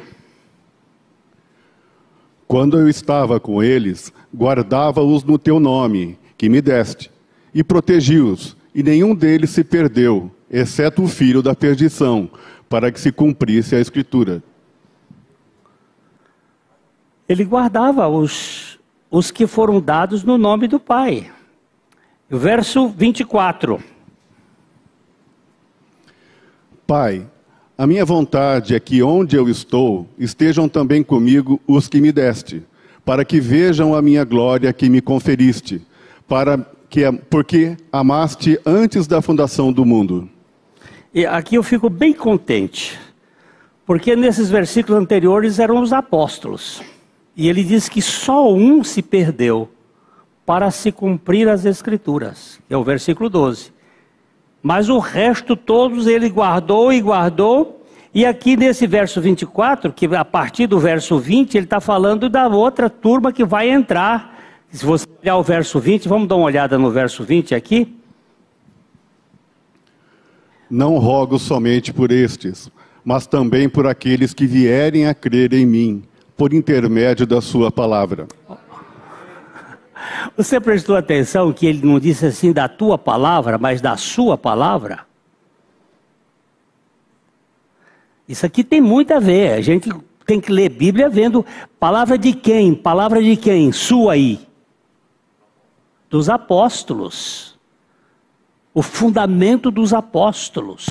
Quando 2.46 2.78
eu 2.78 2.90
estava 2.90 3.40
com 3.40 3.62
eles, 3.62 4.12
guardava-os 4.34 5.22
no 5.22 5.38
teu 5.38 5.60
nome, 5.60 6.18
que 6.36 6.48
me 6.48 6.60
deste, 6.60 7.10
e 7.54 7.62
protegi-os, 7.62 8.56
e 8.74 8.82
nenhum 8.82 9.14
deles 9.14 9.50
se 9.50 9.62
perdeu, 9.62 10.30
exceto 10.50 11.02
o 11.02 11.08
filho 11.08 11.40
da 11.40 11.54
perdição, 11.54 12.28
para 12.68 12.90
que 12.90 13.00
se 13.00 13.12
cumprisse 13.12 13.76
a 13.76 13.80
Escritura. 13.80 14.42
Ele 17.28 17.44
guardava 17.44 18.08
os, 18.08 18.78
os 19.10 19.30
que 19.30 19.46
foram 19.46 19.80
dados 19.80 20.24
no 20.24 20.36
nome 20.36 20.66
do 20.66 20.80
Pai. 20.80 21.30
Verso 22.28 22.88
24. 22.88 23.82
Pai, 26.86 27.26
a 27.78 27.86
minha 27.86 28.04
vontade 28.04 28.74
é 28.74 28.80
que 28.80 29.02
onde 29.02 29.36
eu 29.36 29.48
estou 29.48 30.06
estejam 30.18 30.68
também 30.68 31.02
comigo 31.02 31.60
os 31.66 31.88
que 31.88 32.00
me 32.00 32.12
deste, 32.12 32.62
para 33.04 33.24
que 33.24 33.40
vejam 33.40 33.94
a 33.94 34.00
minha 34.00 34.24
glória 34.24 34.72
que 34.72 34.88
me 34.88 35.00
conferiste, 35.00 35.82
para 36.26 36.58
que 36.88 37.10
porque 37.28 37.76
amaste 37.92 38.58
antes 38.64 39.06
da 39.06 39.20
fundação 39.20 39.72
do 39.72 39.84
mundo. 39.84 40.28
E 41.12 41.26
aqui 41.26 41.56
eu 41.56 41.62
fico 41.62 41.90
bem 41.90 42.12
contente, 42.12 42.98
porque 43.86 44.16
nesses 44.16 44.50
versículos 44.50 45.00
anteriores 45.00 45.58
eram 45.58 45.80
os 45.82 45.92
apóstolos. 45.92 46.82
E 47.36 47.48
ele 47.48 47.64
diz 47.64 47.88
que 47.88 48.00
só 48.00 48.52
um 48.52 48.82
se 48.84 49.02
perdeu 49.02 49.68
para 50.46 50.70
se 50.70 50.92
cumprir 50.92 51.48
as 51.48 51.64
escrituras, 51.64 52.60
é 52.68 52.76
o 52.76 52.84
versículo 52.84 53.28
12. 53.28 53.72
Mas 54.62 54.88
o 54.88 54.98
resto 54.98 55.56
todos 55.56 56.06
ele 56.06 56.28
guardou 56.28 56.92
e 56.92 57.00
guardou. 57.00 57.83
E 58.14 58.24
aqui 58.24 58.56
nesse 58.56 58.86
verso 58.86 59.20
24, 59.20 59.92
que 59.92 60.06
a 60.14 60.24
partir 60.24 60.68
do 60.68 60.78
verso 60.78 61.18
20, 61.18 61.56
ele 61.56 61.66
está 61.66 61.80
falando 61.80 62.28
da 62.28 62.46
outra 62.46 62.88
turma 62.88 63.32
que 63.32 63.44
vai 63.44 63.68
entrar. 63.68 64.38
Se 64.70 64.86
você 64.86 65.04
olhar 65.20 65.36
o 65.36 65.42
verso 65.42 65.80
20, 65.80 66.08
vamos 66.08 66.28
dar 66.28 66.36
uma 66.36 66.44
olhada 66.44 66.78
no 66.78 66.92
verso 66.92 67.24
20 67.24 67.56
aqui. 67.56 67.92
Não 70.70 70.96
rogo 70.98 71.40
somente 71.40 71.92
por 71.92 72.12
estes, 72.12 72.70
mas 73.04 73.26
também 73.26 73.68
por 73.68 73.84
aqueles 73.84 74.32
que 74.32 74.46
vierem 74.46 75.08
a 75.08 75.14
crer 75.14 75.52
em 75.52 75.66
mim, 75.66 76.04
por 76.36 76.54
intermédio 76.54 77.26
da 77.26 77.40
sua 77.40 77.72
palavra. 77.72 78.28
Você 80.36 80.60
prestou 80.60 80.96
atenção 80.96 81.52
que 81.52 81.66
ele 81.66 81.84
não 81.84 81.98
disse 81.98 82.26
assim 82.26 82.52
da 82.52 82.68
tua 82.68 82.96
palavra, 82.96 83.58
mas 83.58 83.80
da 83.80 83.96
sua 83.96 84.38
palavra? 84.38 85.00
Isso 88.28 88.46
aqui 88.46 88.64
tem 88.64 88.80
muito 88.80 89.12
a 89.12 89.20
ver. 89.20 89.52
A 89.52 89.60
gente 89.60 89.90
tem 90.26 90.40
que 90.40 90.50
ler 90.50 90.70
Bíblia 90.70 91.08
vendo 91.08 91.44
palavra 91.78 92.16
de 92.16 92.32
quem? 92.32 92.74
Palavra 92.74 93.22
de 93.22 93.36
quem? 93.36 93.70
Sua 93.72 94.14
aí. 94.14 94.40
Dos 96.08 96.28
apóstolos. 96.28 97.58
O 98.72 98.82
fundamento 98.82 99.70
dos 99.70 99.92
apóstolos. 99.92 100.88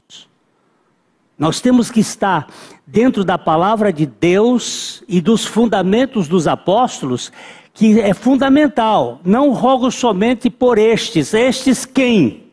Nós 1.37 1.59
temos 1.59 1.89
que 1.89 1.99
estar 1.99 2.47
dentro 2.85 3.23
da 3.23 3.37
palavra 3.37 3.91
de 3.91 4.05
Deus 4.05 5.03
e 5.07 5.19
dos 5.19 5.43
fundamentos 5.43 6.27
dos 6.27 6.47
apóstolos 6.47 7.31
que 7.73 7.99
é 7.99 8.13
fundamental. 8.13 9.19
Não 9.25 9.51
rogo 9.51 9.89
somente 9.89 10.49
por 10.49 10.77
estes. 10.77 11.33
Estes 11.33 11.85
quem? 11.85 12.43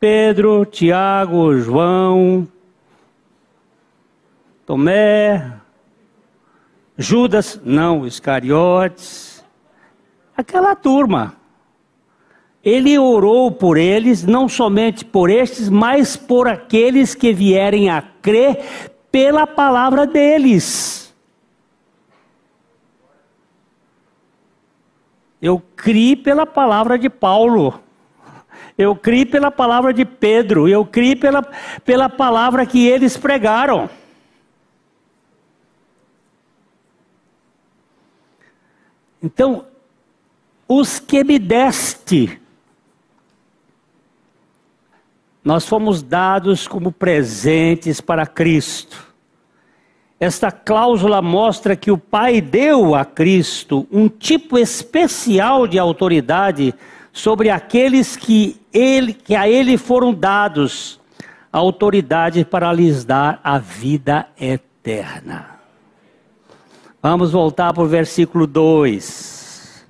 Pedro, 0.00 0.64
Tiago, 0.64 1.56
João, 1.58 2.48
Tomé, 4.70 5.52
Judas, 6.96 7.60
não, 7.64 8.06
Iscariotes, 8.06 9.44
aquela 10.36 10.76
turma. 10.76 11.34
Ele 12.62 12.96
orou 12.96 13.50
por 13.50 13.76
eles, 13.76 14.24
não 14.24 14.48
somente 14.48 15.04
por 15.04 15.28
estes, 15.28 15.68
mas 15.68 16.16
por 16.16 16.46
aqueles 16.46 17.16
que 17.16 17.32
vierem 17.32 17.90
a 17.90 18.00
crer 18.00 18.92
pela 19.10 19.44
palavra 19.44 20.06
deles. 20.06 21.12
Eu 25.42 25.60
criei 25.74 26.14
pela 26.14 26.46
palavra 26.46 26.96
de 26.96 27.10
Paulo. 27.10 27.80
Eu 28.78 28.94
criei 28.94 29.26
pela 29.26 29.50
palavra 29.50 29.92
de 29.92 30.04
Pedro. 30.04 30.68
Eu 30.68 30.86
criei 30.86 31.16
pela, 31.16 31.42
pela 31.84 32.08
palavra 32.08 32.64
que 32.64 32.86
eles 32.86 33.16
pregaram. 33.16 33.90
Então, 39.22 39.66
os 40.66 40.98
que 40.98 41.22
me 41.24 41.38
deste, 41.38 42.40
nós 45.44 45.66
fomos 45.66 46.02
dados 46.02 46.68
como 46.68 46.92
presentes 46.92 48.00
para 48.00 48.26
Cristo. 48.26 49.08
Esta 50.18 50.52
cláusula 50.52 51.22
mostra 51.22 51.74
que 51.74 51.90
o 51.90 51.96
Pai 51.96 52.40
deu 52.40 52.94
a 52.94 53.04
Cristo 53.04 53.86
um 53.90 54.08
tipo 54.08 54.58
especial 54.58 55.66
de 55.66 55.78
autoridade 55.78 56.74
sobre 57.12 57.50
aqueles 57.50 58.16
que, 58.16 58.60
ele, 58.72 59.14
que 59.14 59.34
a 59.34 59.48
ele 59.48 59.78
foram 59.78 60.12
dados 60.12 61.00
autoridade 61.52 62.44
para 62.44 62.72
lhes 62.72 63.04
dar 63.04 63.40
a 63.42 63.58
vida 63.58 64.28
eterna. 64.40 65.59
Vamos 67.02 67.32
voltar 67.32 67.72
para 67.72 67.82
o 67.82 67.88
versículo 67.88 68.46
2. 68.46 69.86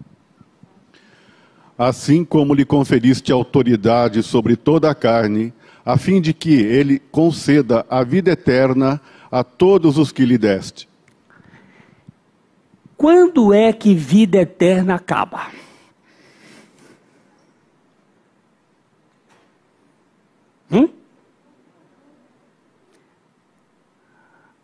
Assim 1.77 2.25
como 2.25 2.55
lhe 2.55 2.65
conferiste 2.65 3.33
autoridade 3.33 4.23
sobre 4.23 4.55
toda 4.55 4.89
a 4.89 4.95
carne, 4.95 5.53
a 5.85 5.97
fim 5.97 6.21
de 6.21 6.33
que 6.33 6.55
ele 6.55 7.01
conceda 7.01 7.85
a 7.91 8.05
vida 8.05 8.31
eterna 8.31 9.01
a 9.29 9.43
todos 9.43 9.99
os 9.99 10.13
que 10.13 10.25
lhe 10.25 10.39
deste. 10.39 10.89
Quando 12.97 13.53
é 13.53 13.73
que 13.73 13.93
vida 13.93 14.39
eterna 14.39 14.95
acaba? 14.95 15.49
Hum? 20.71 21.00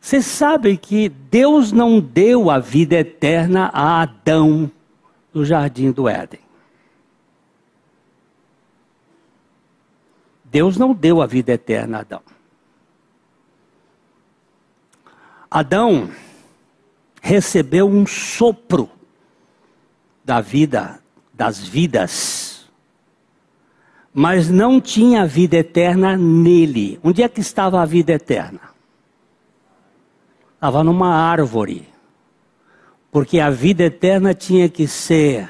Vocês 0.06 0.24
sabem 0.24 0.76
que 0.76 1.08
Deus 1.08 1.72
não 1.72 1.98
deu 1.98 2.48
a 2.48 2.60
vida 2.60 2.94
eterna 2.94 3.68
a 3.74 4.02
Adão 4.02 4.70
no 5.34 5.44
jardim 5.44 5.90
do 5.90 6.08
Éden. 6.08 6.38
Deus 10.44 10.76
não 10.76 10.94
deu 10.94 11.20
a 11.20 11.26
vida 11.26 11.54
eterna 11.54 11.98
a 11.98 12.00
Adão. 12.02 12.22
Adão 15.50 16.08
recebeu 17.20 17.88
um 17.88 18.06
sopro 18.06 18.88
da 20.24 20.40
vida, 20.40 21.00
das 21.34 21.66
vidas, 21.66 22.70
mas 24.14 24.48
não 24.48 24.80
tinha 24.80 25.26
vida 25.26 25.56
eterna 25.56 26.16
nele. 26.16 27.00
Onde 27.02 27.24
é 27.24 27.28
que 27.28 27.40
estava 27.40 27.82
a 27.82 27.84
vida 27.84 28.12
eterna? 28.12 28.75
Estava 30.56 30.82
numa 30.82 31.14
árvore. 31.14 31.88
Porque 33.10 33.40
a 33.40 33.48
vida 33.48 33.84
eterna 33.84 34.34
tinha 34.34 34.68
que 34.68 34.88
ser 34.88 35.48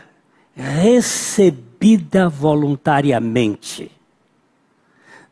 recebida 0.55 2.29
voluntariamente. 2.29 3.90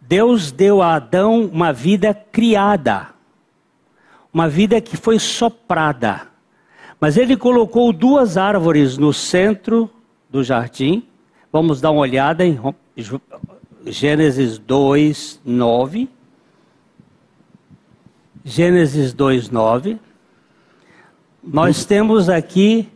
Deus 0.00 0.50
deu 0.50 0.82
a 0.82 0.94
Adão 0.94 1.44
uma 1.44 1.72
vida 1.72 2.14
criada 2.14 3.14
uma 4.34 4.48
vida 4.48 4.80
que 4.80 4.96
foi 4.96 5.20
soprada. 5.20 6.22
Mas 7.00 7.16
ele 7.16 7.36
colocou 7.36 7.92
duas 7.92 8.36
árvores 8.36 8.98
no 8.98 9.12
centro 9.12 9.88
do 10.28 10.42
jardim. 10.42 11.04
Vamos 11.52 11.80
dar 11.80 11.92
uma 11.92 12.00
olhada 12.00 12.44
em 12.44 12.58
Gênesis 13.86 14.58
2, 14.58 15.40
9. 15.44 16.08
Gênesis 18.44 19.14
2, 19.14 19.48
9. 19.48 19.98
Nós 21.42 21.86
temos 21.86 22.28
aqui 22.28 22.86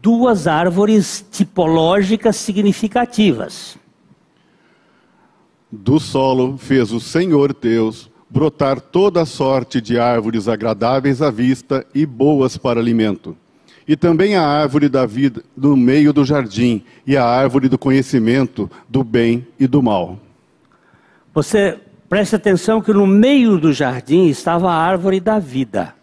duas 0.00 0.46
árvores 0.46 1.22
tipológicas 1.30 2.36
significativas. 2.36 3.76
Do 5.70 6.00
solo 6.00 6.56
fez 6.56 6.92
o 6.92 6.98
Senhor 6.98 7.54
Deus 7.54 8.10
brotar 8.30 8.80
toda 8.80 9.26
sorte 9.26 9.82
de 9.82 9.98
árvores 9.98 10.48
agradáveis 10.48 11.20
à 11.20 11.30
vista 11.30 11.86
e 11.94 12.06
boas 12.06 12.56
para 12.56 12.80
alimento. 12.80 13.36
E 13.86 13.96
também 13.96 14.34
a 14.34 14.46
árvore 14.46 14.88
da 14.88 15.04
vida 15.04 15.42
no 15.54 15.76
meio 15.76 16.10
do 16.10 16.24
jardim, 16.24 16.82
e 17.06 17.18
a 17.18 17.24
árvore 17.24 17.68
do 17.68 17.76
conhecimento 17.76 18.70
do 18.88 19.04
bem 19.04 19.46
e 19.58 19.66
do 19.66 19.82
mal. 19.82 20.18
Você 21.34 21.78
preste 22.10 22.34
atenção 22.34 22.82
que 22.82 22.92
no 22.92 23.06
meio 23.06 23.56
do 23.56 23.72
jardim 23.72 24.26
estava 24.26 24.68
a 24.68 24.74
árvore 24.74 25.20
da 25.20 25.38
vida. 25.38 25.94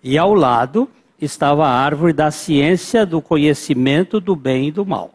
E 0.00 0.16
ao 0.16 0.32
lado 0.32 0.88
estava 1.20 1.66
a 1.66 1.72
árvore 1.72 2.12
da 2.12 2.30
ciência, 2.30 3.04
do 3.04 3.20
conhecimento 3.20 4.20
do 4.20 4.36
bem 4.36 4.68
e 4.68 4.70
do 4.70 4.86
mal. 4.86 5.10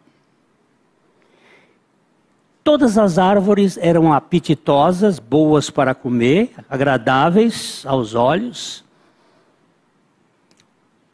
Todas 2.65 2.97
as 2.97 3.17
árvores 3.17 3.77
eram 3.81 4.11
apetitosas, 4.11 5.19
boas 5.19 5.69
para 5.69 5.95
comer, 5.95 6.51
agradáveis 6.69 7.85
aos 7.87 8.13
olhos. 8.13 8.83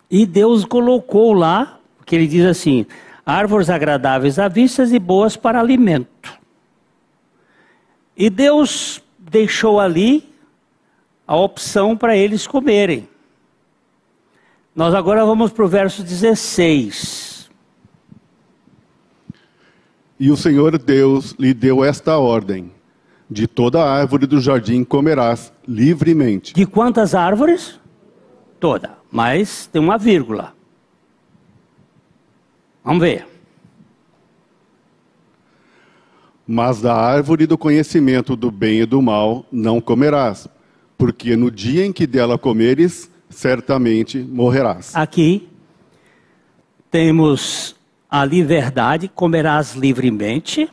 E 0.09 0.25
Deus 0.25 0.65
colocou 0.65 1.31
lá, 1.31 1.79
porque 1.95 2.15
ele 2.15 2.25
diz 2.25 2.43
assim: 2.43 2.87
árvores 3.23 3.69
agradáveis 3.69 4.39
à 4.39 4.47
vista 4.47 4.83
e 4.83 4.97
boas 4.97 5.37
para 5.37 5.59
alimento. 5.59 6.36
E 8.17 8.31
Deus 8.31 8.99
deixou 9.19 9.79
ali 9.79 10.27
a 11.27 11.35
opção 11.35 11.95
para 11.95 12.17
eles 12.17 12.47
comerem. 12.47 13.07
Nós 14.75 14.95
agora 14.95 15.23
vamos 15.23 15.51
para 15.51 15.65
o 15.65 15.67
verso 15.67 16.01
16. 16.01 17.49
E 20.19 20.31
o 20.31 20.37
Senhor 20.37 20.79
Deus 20.79 21.35
lhe 21.37 21.53
deu 21.53 21.83
esta 21.83 22.17
ordem: 22.17 22.71
De 23.29 23.45
toda 23.45 23.83
árvore 23.83 24.25
do 24.25 24.41
jardim 24.41 24.83
comerás 24.83 25.53
livremente. 25.67 26.55
De 26.55 26.65
quantas 26.65 27.13
árvores? 27.13 27.79
Toda, 28.59 28.97
mas 29.11 29.67
tem 29.67 29.79
uma 29.79 29.97
vírgula. 29.97 30.55
Vamos 32.83 33.01
ver. 33.01 33.36
Mas 36.47 36.81
da 36.81 36.95
árvore 36.95 37.45
do 37.45 37.57
conhecimento 37.57 38.35
do 38.35 38.49
bem 38.49 38.81
e 38.81 38.85
do 38.85 39.01
mal 39.01 39.45
não 39.51 39.81
comerás, 39.81 40.47
porque 40.97 41.35
no 41.35 41.51
dia 41.51 41.85
em 41.85 41.91
que 41.91 42.07
dela 42.07 42.37
comeres, 42.37 43.11
certamente 43.29 44.17
morrerás. 44.17 44.95
Aqui 44.95 45.49
temos 46.89 47.75
a 48.09 48.23
liberdade, 48.23 49.09
comerás 49.13 49.75
livremente 49.75 50.69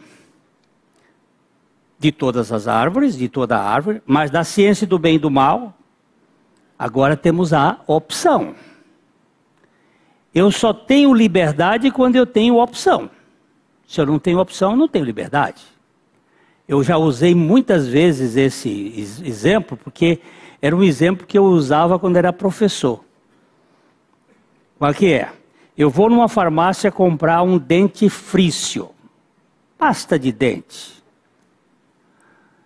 de 1.98 2.12
todas 2.12 2.52
as 2.52 2.68
árvores, 2.68 3.16
de 3.16 3.28
toda 3.28 3.58
árvore, 3.58 4.02
mas 4.06 4.30
da 4.30 4.44
ciência 4.44 4.86
do 4.86 4.98
bem 4.98 5.16
e 5.16 5.18
do 5.18 5.30
mal, 5.30 5.76
agora 6.78 7.16
temos 7.16 7.52
a 7.52 7.80
opção. 7.86 8.54
Eu 10.34 10.50
só 10.50 10.72
tenho 10.72 11.14
liberdade 11.14 11.90
quando 11.90 12.16
eu 12.16 12.26
tenho 12.26 12.58
opção. 12.58 13.08
Se 13.86 14.00
eu 14.00 14.06
não 14.06 14.18
tenho 14.18 14.38
opção, 14.38 14.76
não 14.76 14.88
tenho 14.88 15.04
liberdade. 15.04 15.62
Eu 16.66 16.82
já 16.82 16.96
usei 16.96 17.34
muitas 17.34 17.86
vezes 17.86 18.36
esse 18.36 18.94
exemplo, 19.24 19.76
porque 19.76 20.20
era 20.60 20.74
um 20.74 20.82
exemplo 20.82 21.26
que 21.26 21.36
eu 21.36 21.44
usava 21.44 21.98
quando 21.98 22.16
era 22.16 22.32
professor. 22.32 23.04
Qual 24.78 24.94
que 24.94 25.12
é? 25.12 25.30
Eu 25.76 25.90
vou 25.90 26.08
numa 26.08 26.28
farmácia 26.28 26.90
comprar 26.90 27.42
um 27.42 27.58
dente 27.58 28.08
frício, 28.08 28.90
pasta 29.76 30.18
de 30.18 30.32
dente. 30.32 31.02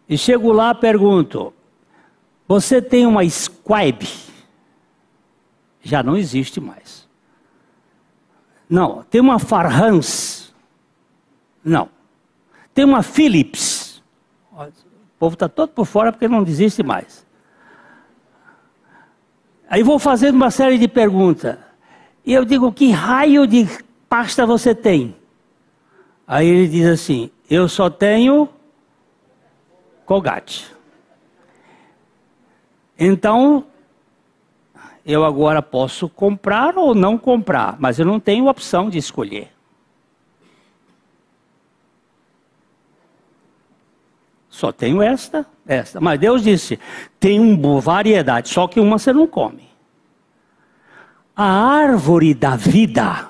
E 0.08 0.16
chego 0.16 0.52
lá 0.52 0.74
pergunto: 0.74 1.52
Você 2.46 2.80
tem 2.80 3.06
uma 3.06 3.28
Squibe? 3.28 4.08
Já 5.82 6.02
não 6.02 6.16
existe 6.16 6.60
mais. 6.60 7.08
Não. 8.68 9.02
Tem 9.04 9.20
uma 9.20 9.38
Farhans? 9.38 10.47
Não. 11.64 11.88
Tem 12.74 12.84
uma 12.84 13.02
Philips? 13.02 14.02
O 14.52 15.18
povo 15.18 15.34
está 15.34 15.48
todo 15.48 15.70
por 15.70 15.84
fora 15.84 16.12
porque 16.12 16.28
não 16.28 16.42
existe 16.42 16.82
mais. 16.82 17.26
Aí 19.68 19.82
vou 19.82 19.98
fazendo 19.98 20.36
uma 20.36 20.50
série 20.50 20.78
de 20.78 20.88
perguntas. 20.88 21.56
E 22.24 22.32
eu 22.32 22.44
digo: 22.44 22.72
Que 22.72 22.90
raio 22.90 23.46
de 23.46 23.68
pasta 24.08 24.46
você 24.46 24.74
tem? 24.74 25.16
Aí 26.26 26.46
ele 26.46 26.68
diz 26.68 26.86
assim: 26.86 27.30
Eu 27.48 27.68
só 27.68 27.90
tenho 27.90 28.48
Colgate. 30.06 30.74
Então, 32.98 33.64
eu 35.04 35.24
agora 35.24 35.62
posso 35.62 36.08
comprar 36.08 36.76
ou 36.76 36.94
não 36.94 37.16
comprar, 37.16 37.76
mas 37.78 37.98
eu 37.98 38.06
não 38.06 38.18
tenho 38.18 38.48
opção 38.48 38.88
de 38.90 38.98
escolher. 38.98 39.50
Só 44.58 44.72
tenho 44.72 45.00
esta, 45.00 45.46
esta. 45.64 46.00
Mas 46.00 46.18
Deus 46.18 46.42
disse: 46.42 46.80
tem 47.20 47.38
uma 47.38 47.80
variedade, 47.80 48.48
só 48.48 48.66
que 48.66 48.80
uma 48.80 48.98
você 48.98 49.12
não 49.12 49.24
come. 49.24 49.68
A 51.36 51.44
árvore 51.44 52.34
da 52.34 52.56
vida 52.56 53.28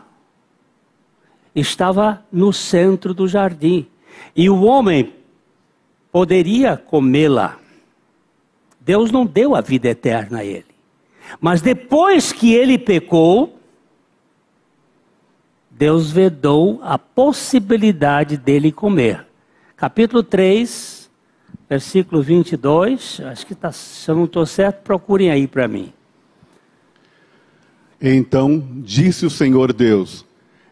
estava 1.54 2.24
no 2.32 2.50
centro 2.50 3.12
do 3.12 3.28
jardim. 3.28 3.86
E 4.34 4.48
o 4.48 4.62
homem 4.62 5.12
poderia 6.10 6.78
comê-la. 6.78 7.58
Deus 8.80 9.10
não 9.10 9.26
deu 9.26 9.54
a 9.54 9.60
vida 9.60 9.90
eterna 9.90 10.38
a 10.38 10.44
ele. 10.46 10.64
Mas 11.38 11.60
depois 11.60 12.32
que 12.32 12.54
ele 12.54 12.78
pecou, 12.78 13.54
Deus 15.70 16.10
vedou 16.10 16.80
a 16.82 16.98
possibilidade 16.98 18.38
dele 18.38 18.72
comer. 18.72 19.26
Capítulo 19.76 20.22
3, 20.22 20.97
versículo 21.68 22.22
22. 22.22 23.20
Acho 23.24 23.46
que 23.46 23.54
tá, 23.54 23.70
se 23.70 24.10
eu 24.10 24.16
não 24.16 24.24
estou 24.24 24.46
certo, 24.46 24.82
procurem 24.82 25.30
aí 25.30 25.46
para 25.46 25.68
mim. 25.68 25.92
Então 28.00 28.64
disse 28.76 29.26
o 29.26 29.30
Senhor 29.30 29.72
Deus: 29.72 30.24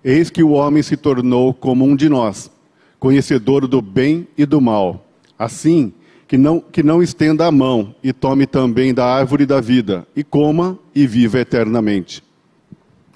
Eis 0.02 0.30
que 0.30 0.42
o 0.42 0.50
homem 0.50 0.82
se 0.82 0.96
tornou 0.96 1.52
como 1.52 1.84
um 1.84 1.96
de 1.96 2.08
nós, 2.08 2.50
conhecedor 2.98 3.66
do 3.66 3.82
bem 3.82 4.26
e 4.38 4.46
do 4.46 4.60
mal. 4.60 5.04
Assim, 5.38 5.92
que 6.26 6.38
não, 6.38 6.60
que 6.60 6.82
não 6.82 7.02
estenda 7.02 7.46
a 7.46 7.52
mão 7.52 7.94
e 8.02 8.12
tome 8.12 8.46
também 8.46 8.94
da 8.94 9.04
árvore 9.04 9.44
da 9.44 9.60
vida, 9.60 10.06
e 10.14 10.24
coma 10.24 10.78
e 10.94 11.06
viva 11.06 11.38
eternamente. 11.38 12.22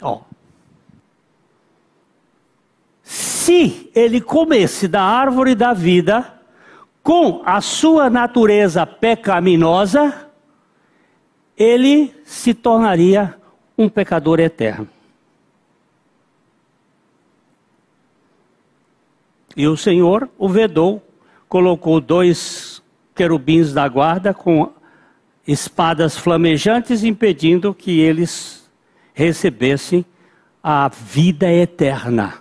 Ó. 0.02 0.20
Se 3.02 3.90
ele 3.94 4.20
comesse 4.20 4.86
da 4.86 5.02
árvore 5.02 5.54
da 5.54 5.72
vida, 5.72 6.39
com 7.10 7.42
a 7.44 7.60
sua 7.60 8.08
natureza 8.08 8.86
pecaminosa, 8.86 10.30
ele 11.56 12.14
se 12.22 12.54
tornaria 12.54 13.34
um 13.76 13.88
pecador 13.88 14.38
eterno. 14.38 14.88
E 19.56 19.66
o 19.66 19.76
Senhor 19.76 20.28
o 20.38 20.48
vedou, 20.48 21.02
colocou 21.48 22.00
dois 22.00 22.80
querubins 23.12 23.72
da 23.72 23.88
guarda 23.88 24.32
com 24.32 24.72
espadas 25.44 26.16
flamejantes, 26.16 27.02
impedindo 27.02 27.74
que 27.74 27.98
eles 27.98 28.70
recebessem 29.12 30.06
a 30.62 30.86
vida 30.86 31.52
eterna. 31.52 32.34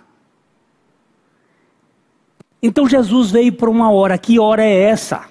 Então 2.62 2.88
Jesus 2.88 3.30
veio 3.30 3.52
para 3.52 3.70
uma 3.70 3.90
hora. 3.90 4.18
Que 4.18 4.38
hora 4.38 4.62
é 4.62 4.82
essa? 4.82 5.28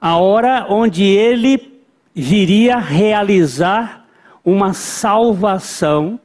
A 0.00 0.16
hora 0.16 0.66
onde 0.68 1.04
ele 1.04 1.82
viria 2.14 2.78
realizar 2.78 4.06
uma 4.44 4.72
salvação, 4.72 6.18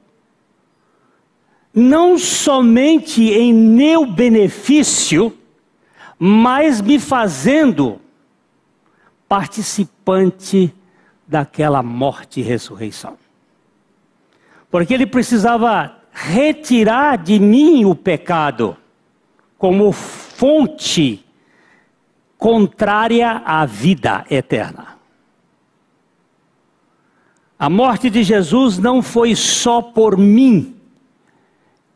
não 1.74 2.18
somente 2.18 3.24
em 3.24 3.54
meu 3.54 4.06
benefício, 4.06 5.38
mas 6.18 6.82
me 6.82 7.00
fazendo 7.00 8.02
participante 9.30 10.74
daquela 11.28 11.84
morte 11.84 12.40
e 12.40 12.44
ressurreição. 12.44 13.18
Porque 14.72 14.94
ele 14.94 15.06
precisava 15.06 15.97
retirar 16.20 17.16
de 17.16 17.40
mim 17.40 17.86
o 17.86 17.94
pecado 17.94 18.76
como 19.56 19.92
fonte 19.92 21.24
contrária 22.40 23.44
à 23.46 23.68
vida 23.68 24.26
eterna. 24.28 24.98
A 27.58 27.70
morte 27.70 28.10
de 28.10 28.24
Jesus 28.24 28.80
não 28.80 29.04
foi 29.04 29.36
só 29.36 29.80
por 29.80 30.18
mim, 30.18 30.76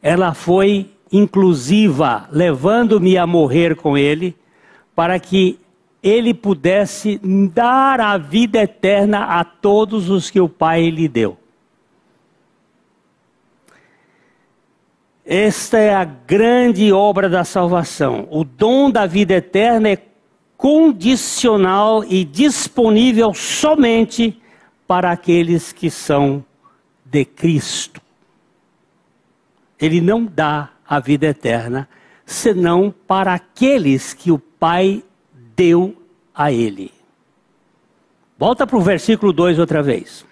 ela 0.03 0.35
foi 0.35 0.91
inclusiva, 1.11 2.29
levando-me 2.31 3.17
a 3.17 3.25
morrer 3.25 3.75
com 3.75 3.97
ele, 3.97 4.35
para 4.95 5.19
que 5.19 5.59
ele 6.01 6.33
pudesse 6.33 7.19
dar 7.53 7.99
a 7.99 8.17
vida 8.19 8.61
eterna 8.61 9.39
a 9.39 9.43
todos 9.43 10.09
os 10.11 10.29
que 10.29 10.39
o 10.39 10.47
Pai 10.47 10.89
lhe 10.91 11.07
deu. 11.07 11.40
Esta 15.33 15.77
é 15.77 15.95
a 15.95 16.03
grande 16.03 16.91
obra 16.91 17.29
da 17.29 17.45
salvação. 17.45 18.27
O 18.29 18.43
dom 18.43 18.91
da 18.91 19.05
vida 19.05 19.35
eterna 19.35 19.87
é 19.87 19.97
condicional 20.57 22.03
e 22.03 22.25
disponível 22.25 23.33
somente 23.33 24.37
para 24.85 25.09
aqueles 25.09 25.71
que 25.71 25.89
são 25.89 26.43
de 27.05 27.23
Cristo. 27.23 28.01
Ele 29.79 30.01
não 30.01 30.25
dá 30.25 30.71
a 30.85 30.99
vida 30.99 31.27
eterna, 31.27 31.87
senão 32.25 32.93
para 33.07 33.33
aqueles 33.33 34.13
que 34.13 34.33
o 34.33 34.37
Pai 34.37 35.01
deu 35.55 35.95
a 36.35 36.51
ele. 36.51 36.91
Volta 38.37 38.67
para 38.67 38.77
o 38.77 38.81
versículo 38.81 39.31
2 39.31 39.59
outra 39.59 39.81
vez. 39.81 40.25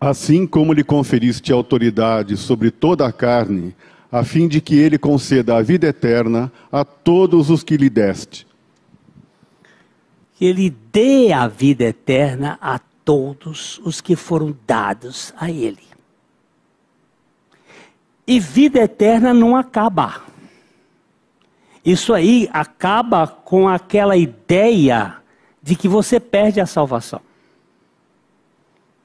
Assim 0.00 0.46
como 0.46 0.72
lhe 0.72 0.84
conferiste 0.84 1.52
autoridade 1.52 2.36
sobre 2.36 2.70
toda 2.70 3.06
a 3.06 3.12
carne, 3.12 3.74
a 4.10 4.22
fim 4.22 4.46
de 4.46 4.60
que 4.60 4.76
ele 4.76 4.98
conceda 4.98 5.56
a 5.56 5.62
vida 5.62 5.88
eterna 5.88 6.52
a 6.70 6.84
todos 6.84 7.50
os 7.50 7.64
que 7.64 7.76
lhe 7.76 7.90
deste. 7.90 8.46
Que 10.34 10.44
ele 10.44 10.70
dê 10.92 11.32
a 11.32 11.48
vida 11.48 11.84
eterna 11.84 12.58
a 12.60 12.78
todos 13.04 13.80
os 13.84 14.00
que 14.00 14.14
foram 14.14 14.56
dados 14.66 15.34
a 15.36 15.50
ele. 15.50 15.82
E 18.26 18.40
vida 18.40 18.80
eterna 18.80 19.34
não 19.34 19.56
acaba. 19.56 20.22
Isso 21.84 22.14
aí 22.14 22.48
acaba 22.52 23.26
com 23.26 23.68
aquela 23.68 24.16
ideia 24.16 25.16
de 25.62 25.76
que 25.76 25.86
você 25.86 26.18
perde 26.18 26.60
a 26.60 26.66
salvação. 26.66 27.20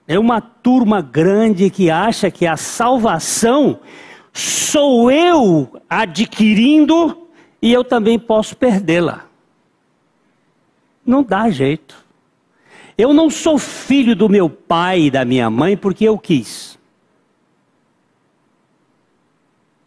É 0.09 0.17
uma 0.17 0.41
turma 0.41 1.03
grande 1.03 1.69
que 1.69 1.91
acha 1.91 2.31
que 2.31 2.47
a 2.47 2.57
salvação 2.57 3.79
sou 4.33 5.11
eu 5.11 5.79
adquirindo 5.87 7.27
e 7.61 7.71
eu 7.71 7.83
também 7.83 8.17
posso 8.17 8.57
perdê-la. 8.57 9.25
Não 11.05 11.21
dá 11.21 11.47
jeito. 11.51 12.03
Eu 12.97 13.13
não 13.13 13.29
sou 13.29 13.59
filho 13.59 14.15
do 14.15 14.27
meu 14.27 14.49
pai 14.49 15.01
e 15.01 15.11
da 15.11 15.23
minha 15.23 15.47
mãe 15.47 15.77
porque 15.77 16.05
eu 16.05 16.17
quis. 16.17 16.79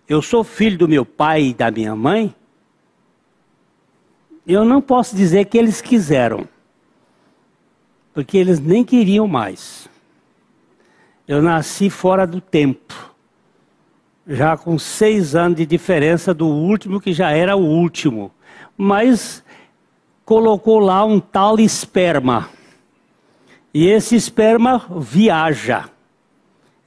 Eu 0.08 0.22
sou 0.22 0.44
filho 0.44 0.78
do 0.78 0.86
meu 0.86 1.04
pai 1.04 1.46
e 1.46 1.54
da 1.54 1.68
minha 1.68 1.96
mãe. 1.96 2.32
Eu 4.46 4.64
não 4.64 4.80
posso 4.80 5.16
dizer 5.16 5.46
que 5.46 5.58
eles 5.58 5.80
quiseram, 5.80 6.48
porque 8.14 8.38
eles 8.38 8.60
nem 8.60 8.84
queriam 8.84 9.26
mais. 9.26 9.90
Eu 11.26 11.40
nasci 11.40 11.88
fora 11.88 12.26
do 12.26 12.40
tempo, 12.40 13.14
já 14.26 14.56
com 14.56 14.78
seis 14.78 15.34
anos 15.34 15.56
de 15.56 15.66
diferença 15.66 16.34
do 16.34 16.46
último, 16.46 17.00
que 17.00 17.12
já 17.12 17.30
era 17.30 17.56
o 17.56 17.64
último. 17.64 18.32
Mas 18.76 19.44
colocou 20.24 20.78
lá 20.78 21.04
um 21.04 21.20
tal 21.20 21.60
esperma. 21.60 22.48
E 23.72 23.86
esse 23.86 24.16
esperma 24.16 24.84
viaja. 24.98 25.88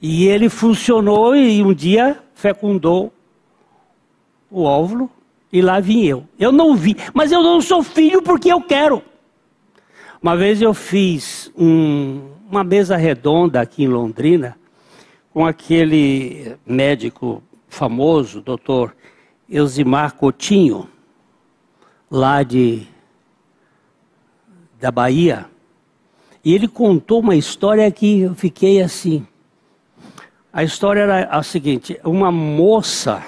E 0.00 0.26
ele 0.26 0.48
funcionou 0.48 1.34
e 1.34 1.62
um 1.62 1.72
dia 1.72 2.18
fecundou 2.34 3.12
o 4.50 4.62
óvulo 4.62 5.10
e 5.52 5.62
lá 5.62 5.80
vim 5.80 6.04
eu. 6.04 6.24
Eu 6.38 6.52
não 6.52 6.76
vi, 6.76 6.96
mas 7.14 7.32
eu 7.32 7.42
não 7.42 7.60
sou 7.60 7.82
filho 7.82 8.20
porque 8.22 8.52
eu 8.52 8.60
quero. 8.60 9.02
Uma 10.20 10.36
vez 10.36 10.60
eu 10.60 10.74
fiz 10.74 11.50
um, 11.56 12.35
uma 12.48 12.62
mesa 12.62 12.96
redonda 12.96 13.60
aqui 13.60 13.82
em 13.82 13.88
Londrina 13.88 14.56
com 15.32 15.44
aquele 15.44 16.56
médico 16.64 17.42
famoso, 17.68 18.40
doutor 18.40 18.94
Elzimar 19.50 20.14
Coutinho, 20.14 20.88
lá 22.10 22.42
de 22.42 22.86
da 24.80 24.90
Bahia. 24.90 25.46
E 26.44 26.54
ele 26.54 26.68
contou 26.68 27.20
uma 27.20 27.34
história 27.34 27.90
que 27.90 28.20
eu 28.20 28.34
fiquei 28.34 28.80
assim. 28.80 29.26
A 30.52 30.62
história 30.62 31.00
era 31.00 31.24
a 31.24 31.42
seguinte: 31.42 31.98
uma 32.04 32.30
moça, 32.30 33.22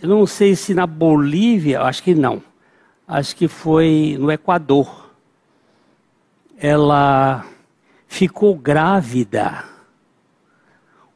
eu 0.00 0.08
não 0.08 0.26
sei 0.26 0.56
se 0.56 0.72
na 0.72 0.86
Bolívia, 0.86 1.82
acho 1.82 2.02
que 2.02 2.14
não, 2.14 2.42
acho 3.06 3.36
que 3.36 3.46
foi 3.46 4.16
no 4.18 4.32
Equador 4.32 5.01
ela 6.62 7.44
ficou 8.06 8.54
grávida 8.54 9.64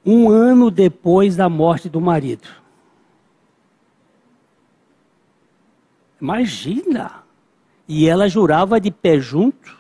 um 0.05 0.29
ano 0.29 0.73
depois 0.73 1.37
da 1.37 1.49
morte 1.49 1.89
do 1.89 2.01
marido. 2.01 2.49
Imagina! 6.21 7.23
E 7.87 8.09
ela 8.09 8.29
jurava 8.29 8.81
de 8.81 8.91
pé 8.91 9.21
junto 9.21 9.77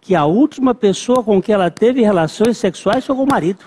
que 0.00 0.14
a 0.14 0.24
última 0.24 0.74
pessoa 0.74 1.22
com 1.22 1.42
que 1.42 1.52
ela 1.52 1.70
teve 1.70 2.00
relações 2.00 2.56
sexuais 2.56 3.04
foi 3.04 3.14
com 3.14 3.24
o 3.24 3.28
marido. 3.28 3.66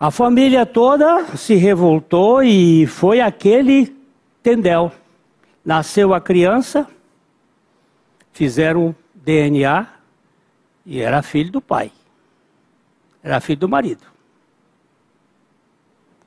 A 0.00 0.10
família 0.10 0.64
toda 0.64 1.36
se 1.36 1.54
revoltou 1.54 2.42
e 2.42 2.86
foi 2.86 3.20
aquele 3.20 4.03
Tendel. 4.44 4.92
Nasceu 5.64 6.12
a 6.12 6.20
criança, 6.20 6.86
fizeram 8.30 8.94
DNA 9.14 9.86
e 10.84 11.00
era 11.00 11.22
filho 11.22 11.50
do 11.50 11.62
pai. 11.62 11.90
Era 13.22 13.40
filho 13.40 13.60
do 13.60 13.70
marido. 13.70 14.02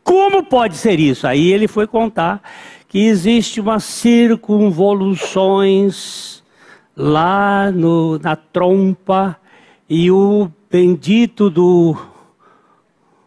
Como 0.04 0.44
pode 0.44 0.78
ser 0.78 1.00
isso? 1.00 1.28
Aí 1.28 1.52
ele 1.52 1.68
foi 1.68 1.86
contar 1.86 2.42
que 2.88 3.06
existe 3.06 3.62
uma 3.62 3.80
circunvoluções 3.80 6.44
lá 6.96 7.72
no, 7.72 8.18
na 8.18 8.36
trompa 8.36 9.40
e 9.88 10.10
o 10.10 10.52
bendito 10.72 11.52
do, 11.52 11.96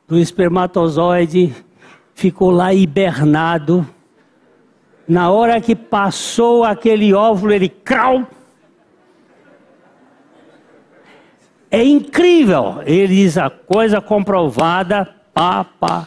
do 0.08 0.18
espermatozoide 0.18 1.54
ficou 2.12 2.50
lá 2.50 2.74
hibernado 2.74 3.86
na 5.10 5.28
hora 5.28 5.60
que 5.60 5.74
passou 5.74 6.62
aquele 6.62 7.12
óvulo, 7.12 7.52
ele 7.52 7.68
crau. 7.68 8.24
É 11.68 11.82
incrível. 11.82 12.80
Ele 12.86 13.08
diz 13.08 13.36
a 13.36 13.50
coisa 13.50 14.00
comprovada, 14.00 15.12
pá. 15.34 16.06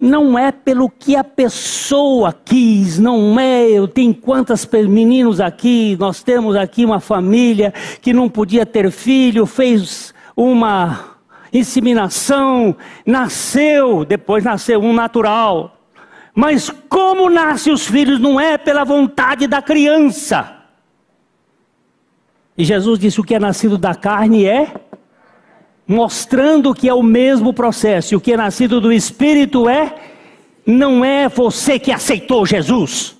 Não 0.00 0.36
é 0.36 0.50
pelo 0.50 0.90
que 0.90 1.14
a 1.14 1.22
pessoa 1.22 2.34
quis, 2.44 2.98
não 2.98 3.38
é. 3.38 3.70
Eu 3.70 3.86
tenho 3.86 4.12
quantos 4.12 4.66
meninos 4.66 5.40
aqui, 5.40 5.96
nós 6.00 6.24
temos 6.24 6.56
aqui 6.56 6.84
uma 6.84 6.98
família 6.98 7.72
que 8.02 8.12
não 8.12 8.28
podia 8.28 8.66
ter 8.66 8.90
filho, 8.90 9.46
fez 9.46 10.12
uma 10.36 11.18
inseminação, 11.52 12.74
nasceu, 13.06 14.04
depois 14.04 14.42
nasceu 14.42 14.80
um 14.80 14.92
natural. 14.92 15.73
Mas 16.34 16.68
como 16.88 17.30
nascem 17.30 17.72
os 17.72 17.86
filhos 17.86 18.18
não 18.18 18.40
é 18.40 18.58
pela 18.58 18.84
vontade 18.84 19.46
da 19.46 19.62
criança. 19.62 20.56
E 22.58 22.64
Jesus 22.64 22.98
disse: 22.98 23.20
o 23.20 23.24
que 23.24 23.34
é 23.34 23.38
nascido 23.38 23.78
da 23.78 23.94
carne 23.94 24.44
é 24.44 24.74
mostrando 25.86 26.74
que 26.74 26.88
é 26.88 26.94
o 26.94 27.02
mesmo 27.02 27.52
processo. 27.52 28.14
E 28.14 28.16
o 28.16 28.20
que 28.20 28.32
é 28.32 28.36
nascido 28.36 28.80
do 28.80 28.92
espírito 28.92 29.68
é 29.68 29.94
não 30.66 31.04
é 31.04 31.28
você 31.28 31.78
que 31.78 31.92
aceitou 31.92 32.44
Jesus. 32.46 33.16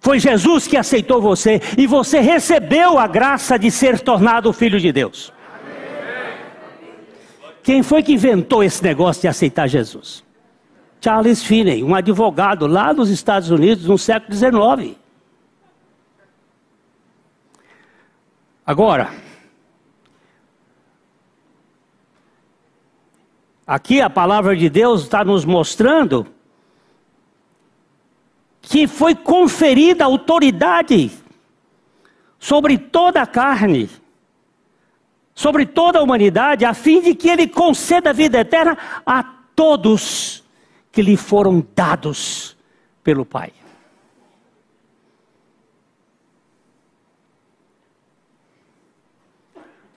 Foi 0.00 0.18
Jesus 0.18 0.66
que 0.66 0.76
aceitou 0.76 1.20
você 1.20 1.60
e 1.78 1.86
você 1.86 2.18
recebeu 2.18 2.98
a 2.98 3.06
graça 3.06 3.56
de 3.56 3.70
ser 3.70 4.00
tornado 4.00 4.52
filho 4.52 4.80
de 4.80 4.90
Deus. 4.90 5.32
Quem 7.62 7.84
foi 7.84 8.02
que 8.02 8.14
inventou 8.14 8.64
esse 8.64 8.82
negócio 8.82 9.22
de 9.22 9.28
aceitar 9.28 9.68
Jesus? 9.68 10.24
Charles 11.02 11.42
Finney, 11.42 11.82
um 11.82 11.96
advogado 11.96 12.64
lá 12.68 12.92
dos 12.92 13.10
Estados 13.10 13.50
Unidos 13.50 13.86
no 13.86 13.98
século 13.98 14.36
XIX. 14.36 14.96
Agora, 18.64 19.10
aqui 23.66 24.00
a 24.00 24.08
palavra 24.08 24.54
de 24.54 24.70
Deus 24.70 25.02
está 25.02 25.24
nos 25.24 25.44
mostrando 25.44 26.24
que 28.60 28.86
foi 28.86 29.16
conferida 29.16 30.04
autoridade 30.04 31.10
sobre 32.38 32.78
toda 32.78 33.22
a 33.22 33.26
carne, 33.26 33.90
sobre 35.34 35.66
toda 35.66 35.98
a 35.98 36.02
humanidade, 36.02 36.64
a 36.64 36.72
fim 36.72 37.02
de 37.02 37.12
que 37.12 37.28
ele 37.28 37.48
conceda 37.48 38.10
a 38.10 38.12
vida 38.12 38.38
eterna 38.38 38.78
a 39.04 39.24
todos 39.56 40.41
que 40.92 41.00
lhe 41.00 41.16
foram 41.16 41.66
dados 41.74 42.56
pelo 43.02 43.24
Pai. 43.24 43.50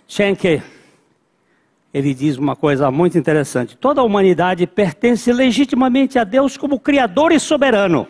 Schenke, 0.08 0.64
ele 1.94 2.14
diz 2.14 2.38
uma 2.38 2.56
coisa 2.56 2.90
muito 2.90 3.18
interessante: 3.18 3.76
toda 3.76 4.00
a 4.00 4.04
humanidade 4.04 4.66
pertence 4.66 5.32
legitimamente 5.34 6.18
a 6.18 6.24
Deus 6.24 6.56
como 6.56 6.80
Criador 6.80 7.34
e 7.34 7.40
soberano. 7.40 8.08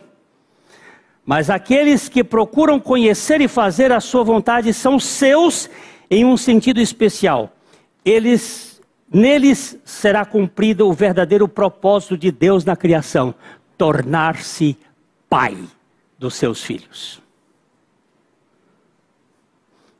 Mas 1.25 1.49
aqueles 1.49 2.07
que 2.07 2.23
procuram 2.23 2.79
conhecer 2.79 3.41
e 3.41 3.47
fazer 3.47 3.91
a 3.91 3.99
sua 3.99 4.23
vontade 4.23 4.71
são 4.71 4.99
seus 4.99 5.67
em 6.09 6.23
um 6.23 6.38
sentido 6.38 6.79
especial. 6.79 7.51
Eles 8.03 8.74
Neles 9.12 9.78
será 9.86 10.26
cumprido 10.26 10.88
o 10.88 10.93
verdadeiro 10.93 11.47
propósito 11.47 12.18
de 12.18 12.32
Deus 12.32 12.66
na 12.66 12.76
criação: 12.76 13.34
tornar-se 13.78 14.78
Pai 15.30 15.58
dos 16.18 16.36
seus 16.36 16.64
filhos. 16.64 17.22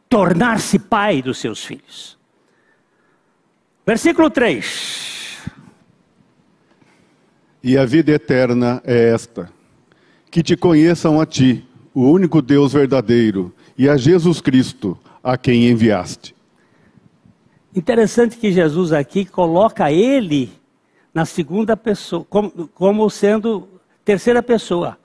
Tornar-se 0.08 0.80
pai 0.80 1.22
dos 1.22 1.40
seus 1.40 1.66
filhos. 1.66 2.18
Versículo 3.86 4.30
3. 4.30 5.40
E 7.64 7.78
a 7.78 7.86
vida 7.86 8.12
eterna 8.12 8.82
é 8.86 9.10
esta: 9.10 9.52
que 10.30 10.44
te 10.44 10.56
conheçam 10.56 11.20
a 11.20 11.26
ti, 11.26 11.68
o 11.94 12.10
único 12.10 12.42
Deus 12.42 12.74
verdadeiro, 12.74 13.54
e 13.78 13.90
a 13.90 13.98
Jesus 13.98 14.40
Cristo, 14.40 14.98
a 15.24 15.38
quem 15.38 15.68
enviaste. 15.70 16.35
Interessante 17.76 18.38
que 18.38 18.54
Jesus 18.54 18.94
aqui 18.94 19.26
coloca 19.26 19.92
ele 19.92 20.50
na 21.14 21.26
segunda 21.26 21.76
pessoa, 21.76 22.26
como, 22.30 22.70
como 22.70 23.10
sendo 23.10 23.68
terceira 24.06 24.42
pessoa. 24.42 24.98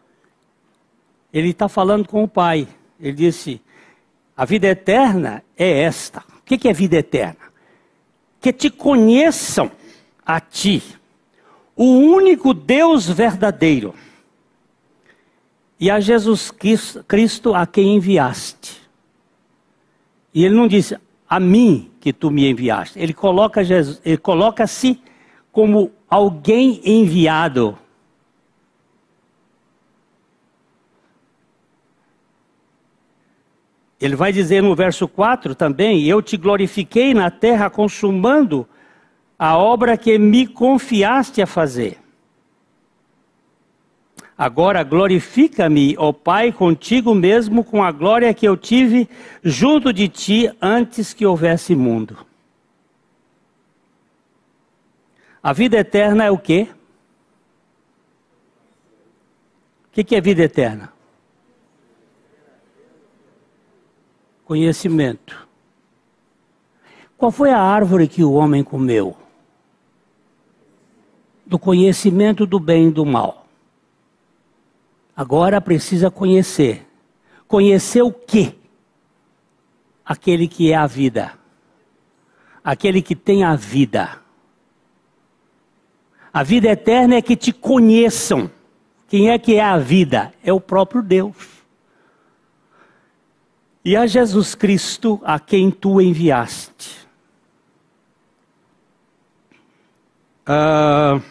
Ele 1.32 1.50
está 1.50 1.68
falando 1.68 2.06
com 2.06 2.22
o 2.22 2.28
Pai. 2.28 2.68
Ele 3.00 3.12
disse: 3.12 3.60
A 4.36 4.44
vida 4.44 4.68
eterna 4.68 5.42
é 5.58 5.80
esta. 5.82 6.20
O 6.20 6.42
que 6.44 6.68
é 6.68 6.72
vida 6.72 6.96
eterna? 6.96 7.50
Que 8.40 8.52
te 8.52 8.70
conheçam 8.70 9.70
a 10.24 10.38
ti, 10.40 10.80
o 11.74 11.84
único 11.84 12.54
Deus 12.54 13.08
verdadeiro, 13.08 13.94
e 15.78 15.90
a 15.90 15.98
Jesus 15.98 16.52
Cristo 17.08 17.52
a 17.52 17.66
quem 17.66 17.96
enviaste. 17.96 18.80
E 20.32 20.44
ele 20.44 20.54
não 20.54 20.68
disse 20.68 20.96
a 21.30 21.38
mim 21.38 21.92
que 22.00 22.12
tu 22.12 22.28
me 22.28 22.50
enviaste. 22.50 22.98
Ele 22.98 23.14
coloca 23.14 23.62
Jesus, 23.62 24.02
ele 24.04 24.16
coloca-se 24.16 25.00
como 25.52 25.92
alguém 26.08 26.80
enviado. 26.84 27.78
Ele 34.00 34.16
vai 34.16 34.32
dizer 34.32 34.60
no 34.60 34.74
verso 34.74 35.06
4 35.06 35.54
também: 35.54 36.04
Eu 36.04 36.20
te 36.20 36.36
glorifiquei 36.36 37.14
na 37.14 37.30
terra, 37.30 37.70
consumando 37.70 38.66
a 39.38 39.56
obra 39.56 39.96
que 39.96 40.18
me 40.18 40.48
confiaste 40.48 41.40
a 41.40 41.46
fazer. 41.46 41.98
Agora 44.40 44.82
glorifica-me, 44.82 45.94
ó 45.98 46.14
Pai, 46.14 46.50
contigo 46.50 47.14
mesmo, 47.14 47.62
com 47.62 47.84
a 47.84 47.92
glória 47.92 48.32
que 48.32 48.48
eu 48.48 48.56
tive 48.56 49.06
junto 49.44 49.92
de 49.92 50.08
ti 50.08 50.50
antes 50.62 51.12
que 51.12 51.26
houvesse 51.26 51.74
mundo. 51.74 52.16
A 55.42 55.52
vida 55.52 55.76
eterna 55.76 56.24
é 56.24 56.30
o 56.30 56.38
quê? 56.38 56.68
O 59.84 59.92
que, 59.92 60.02
que 60.02 60.16
é 60.16 60.22
vida 60.22 60.40
eterna? 60.40 60.90
Conhecimento. 64.46 65.46
Qual 67.18 67.30
foi 67.30 67.50
a 67.50 67.60
árvore 67.60 68.08
que 68.08 68.24
o 68.24 68.32
homem 68.32 68.64
comeu? 68.64 69.14
Do 71.44 71.58
conhecimento 71.58 72.46
do 72.46 72.58
bem 72.58 72.88
e 72.88 72.90
do 72.90 73.04
mal. 73.04 73.39
Agora 75.16 75.60
precisa 75.60 76.10
conhecer. 76.10 76.86
Conhecer 77.46 78.02
o 78.02 78.12
quê? 78.12 78.54
Aquele 80.04 80.48
que 80.48 80.72
é 80.72 80.76
a 80.76 80.86
vida. 80.86 81.32
Aquele 82.62 83.02
que 83.02 83.14
tem 83.16 83.44
a 83.44 83.56
vida. 83.56 84.20
A 86.32 86.42
vida 86.42 86.68
eterna 86.68 87.16
é 87.16 87.22
que 87.22 87.36
te 87.36 87.52
conheçam. 87.52 88.50
Quem 89.08 89.30
é 89.30 89.38
que 89.38 89.56
é 89.56 89.62
a 89.62 89.76
vida? 89.76 90.32
É 90.44 90.52
o 90.52 90.60
próprio 90.60 91.02
Deus. 91.02 91.36
E 93.84 93.96
a 93.96 94.06
Jesus 94.06 94.54
Cristo 94.54 95.20
a 95.24 95.40
quem 95.40 95.70
tu 95.70 96.00
enviaste. 96.00 97.00
Uh, 100.46 101.22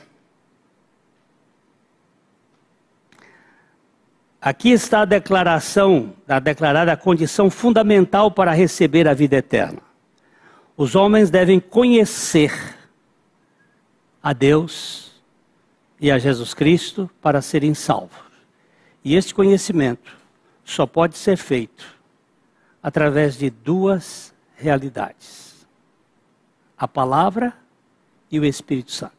aqui 4.42 4.70
está 4.70 5.02
a 5.02 5.06
declaração, 5.06 6.14
a 6.28 6.40
declarada 6.40 6.96
condição 6.96 7.50
fundamental 7.50 8.32
para 8.32 8.52
receber 8.52 9.08
a 9.08 9.14
vida 9.14 9.38
eterna. 9.38 9.82
Os 10.78 10.96
homens 10.96 11.30
devem 11.30 11.60
conhecer 11.60 12.78
a 14.24 14.32
Deus 14.34 15.22
e 16.00 16.10
a 16.10 16.18
Jesus 16.18 16.54
Cristo 16.54 17.10
para 17.22 17.42
serem 17.42 17.74
salvos. 17.74 18.18
E 19.04 19.16
este 19.16 19.34
conhecimento 19.34 20.18
só 20.64 20.86
pode 20.86 21.18
ser 21.18 21.38
feito 21.38 21.98
através 22.82 23.38
de 23.38 23.50
duas 23.50 24.34
realidades: 24.56 25.68
a 26.78 26.88
palavra 26.88 27.54
e 28.32 28.40
o 28.40 28.46
Espírito 28.46 28.92
Santo. 28.92 29.16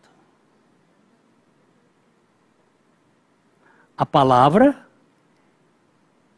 A 3.97 4.07
palavra 4.07 4.87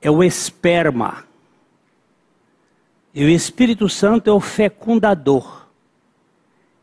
é 0.02 0.10
o 0.10 0.22
esperma. 0.22 1.24
E 3.14 3.24
o 3.24 3.28
Espírito 3.28 3.88
Santo 3.88 4.28
é 4.28 4.32
o 4.32 4.40
fecundador 4.40 5.62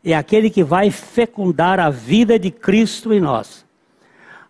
é 0.04 0.14
aquele 0.14 0.48
que 0.48 0.64
vai 0.64 0.90
fecundar 0.90 1.78
a 1.78 1.90
vida 1.90 2.38
de 2.38 2.50
Cristo 2.50 3.12
em 3.12 3.20
nós. 3.20 3.64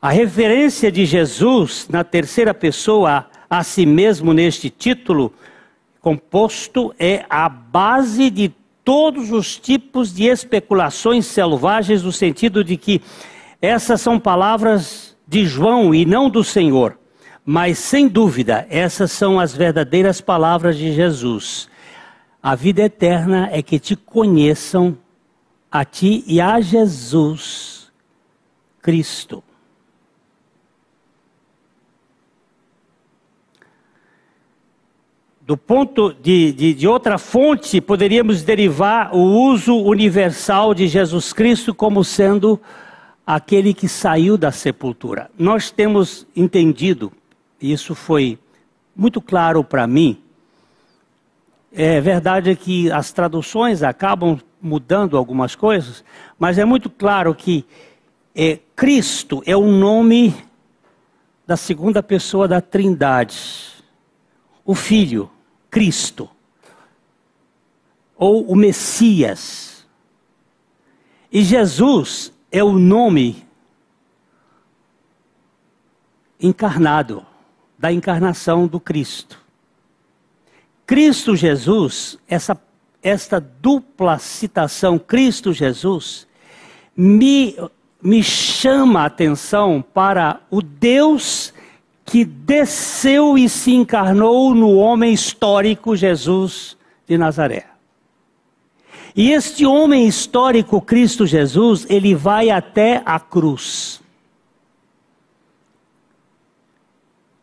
A 0.01 0.11
referência 0.11 0.91
de 0.91 1.05
Jesus 1.05 1.89
na 1.91 2.05
terceira 2.05 2.55
pessoa 2.55 3.27
a 3.49 3.63
si 3.63 3.85
mesmo 3.85 4.33
neste 4.33 4.71
título 4.71 5.33
composto 6.01 6.95
é 6.99 7.27
a 7.29 7.49
base 7.49 8.31
de 8.31 8.53
todos 8.83 9.31
os 9.31 9.59
tipos 9.59 10.15
de 10.15 10.25
especulações 10.25 11.27
selvagens, 11.27 12.03
no 12.03 12.13
sentido 12.13 12.65
de 12.65 12.77
que 12.77 13.03
essas 13.61 14.01
são 14.01 14.19
palavras 14.19 15.17
de 15.29 15.45
João 15.45 15.95
e 15.95 16.07
não 16.07 16.31
do 16.31 16.43
Senhor. 16.43 16.97
Mas, 17.45 17.79
sem 17.79 18.07
dúvida, 18.07 18.67
essas 18.71 19.11
são 19.13 19.41
as 19.41 19.55
verdadeiras 19.55 20.21
palavras 20.21 20.77
de 20.77 20.93
Jesus. 20.93 21.69
A 22.43 22.55
vida 22.55 22.83
eterna 22.83 23.49
é 23.53 23.63
que 23.63 23.79
te 23.79 23.97
conheçam 23.97 24.97
a 25.71 25.85
ti 25.85 26.25
e 26.27 26.41
a 26.41 26.61
Jesus 26.61 27.91
Cristo. 28.83 29.43
Do 35.51 35.57
ponto 35.57 36.13
de, 36.13 36.53
de, 36.53 36.75
de, 36.75 36.87
outra 36.87 37.19
fonte, 37.19 37.81
poderíamos 37.81 38.43
derivar 38.43 39.13
o 39.13 39.19
uso 39.19 39.75
universal 39.75 40.73
de 40.73 40.87
Jesus 40.87 41.33
Cristo 41.33 41.75
como 41.75 42.05
sendo 42.05 42.61
aquele 43.27 43.75
que 43.75 43.89
saiu 43.89 44.39
da 44.39 44.53
sepultura. 44.53 45.29
Nós 45.37 45.71
temos 45.71 46.25
entendido, 46.37 47.13
isso 47.61 47.95
foi 47.95 48.39
muito 48.97 49.21
claro 49.21 49.63
para 49.63 49.87
mim, 49.87 50.23
é 51.73 52.01
verdade 52.01 52.57
que 52.57 52.91
as 52.91 53.13
traduções 53.13 53.83
acabam 53.83 54.41
mudando 54.61 55.17
algumas 55.17 55.55
coisas, 55.55 56.05
mas 56.39 56.59
é 56.59 56.65
muito 56.65 56.91
claro 56.91 57.35
que 57.35 57.65
é, 58.35 58.59
Cristo 58.75 59.43
é 59.47 59.57
o 59.57 59.67
nome 59.67 60.35
da 61.47 61.57
segunda 61.57 62.03
pessoa 62.03 62.47
da 62.49 62.61
Trindade. 62.61 63.85
O 64.65 64.75
Filho, 64.75 65.31
Cristo. 65.71 66.29
Ou 68.17 68.45
o 68.51 68.57
Messias. 68.57 69.87
E 71.33 71.43
Jesus 71.43 72.33
é 72.51 72.63
o 72.63 72.73
nome 72.73 73.47
encarnado, 76.41 77.25
da 77.81 77.91
encarnação 77.91 78.67
do 78.67 78.79
Cristo. 78.79 79.39
Cristo 80.87 81.35
Jesus, 81.35 82.19
essa, 82.29 82.61
esta 83.03 83.41
dupla 83.41 84.19
citação, 84.19 84.99
Cristo 84.99 85.51
Jesus, 85.51 86.27
me, 86.95 87.57
me 88.03 88.23
chama 88.23 89.01
a 89.01 89.07
atenção 89.07 89.83
para 89.95 90.41
o 90.51 90.61
Deus 90.61 91.55
que 92.05 92.23
desceu 92.23 93.39
e 93.39 93.49
se 93.49 93.73
encarnou 93.73 94.55
no 94.55 94.77
homem 94.77 95.15
histórico 95.15 95.97
Jesus 95.97 96.77
de 97.09 97.17
Nazaré. 97.17 97.67
E 99.17 99.33
este 99.33 99.65
homem 99.65 100.07
histórico, 100.07 100.83
Cristo 100.83 101.27
Jesus, 101.27 101.87
ele 101.89 102.15
vai 102.15 102.51
até 102.51 103.03
a 103.07 103.19
cruz. 103.19 104.00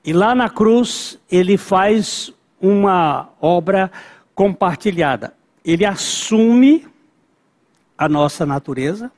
E 0.07 0.13
lá 0.13 0.33
na 0.33 0.49
cruz, 0.49 1.19
ele 1.29 1.57
faz 1.57 2.31
uma 2.61 3.27
obra 3.41 3.91
compartilhada. 4.33 5.33
Ele 5.65 5.83
assume 5.83 6.87
a 7.97 8.07
nossa 8.07 8.45
natureza, 8.45 9.11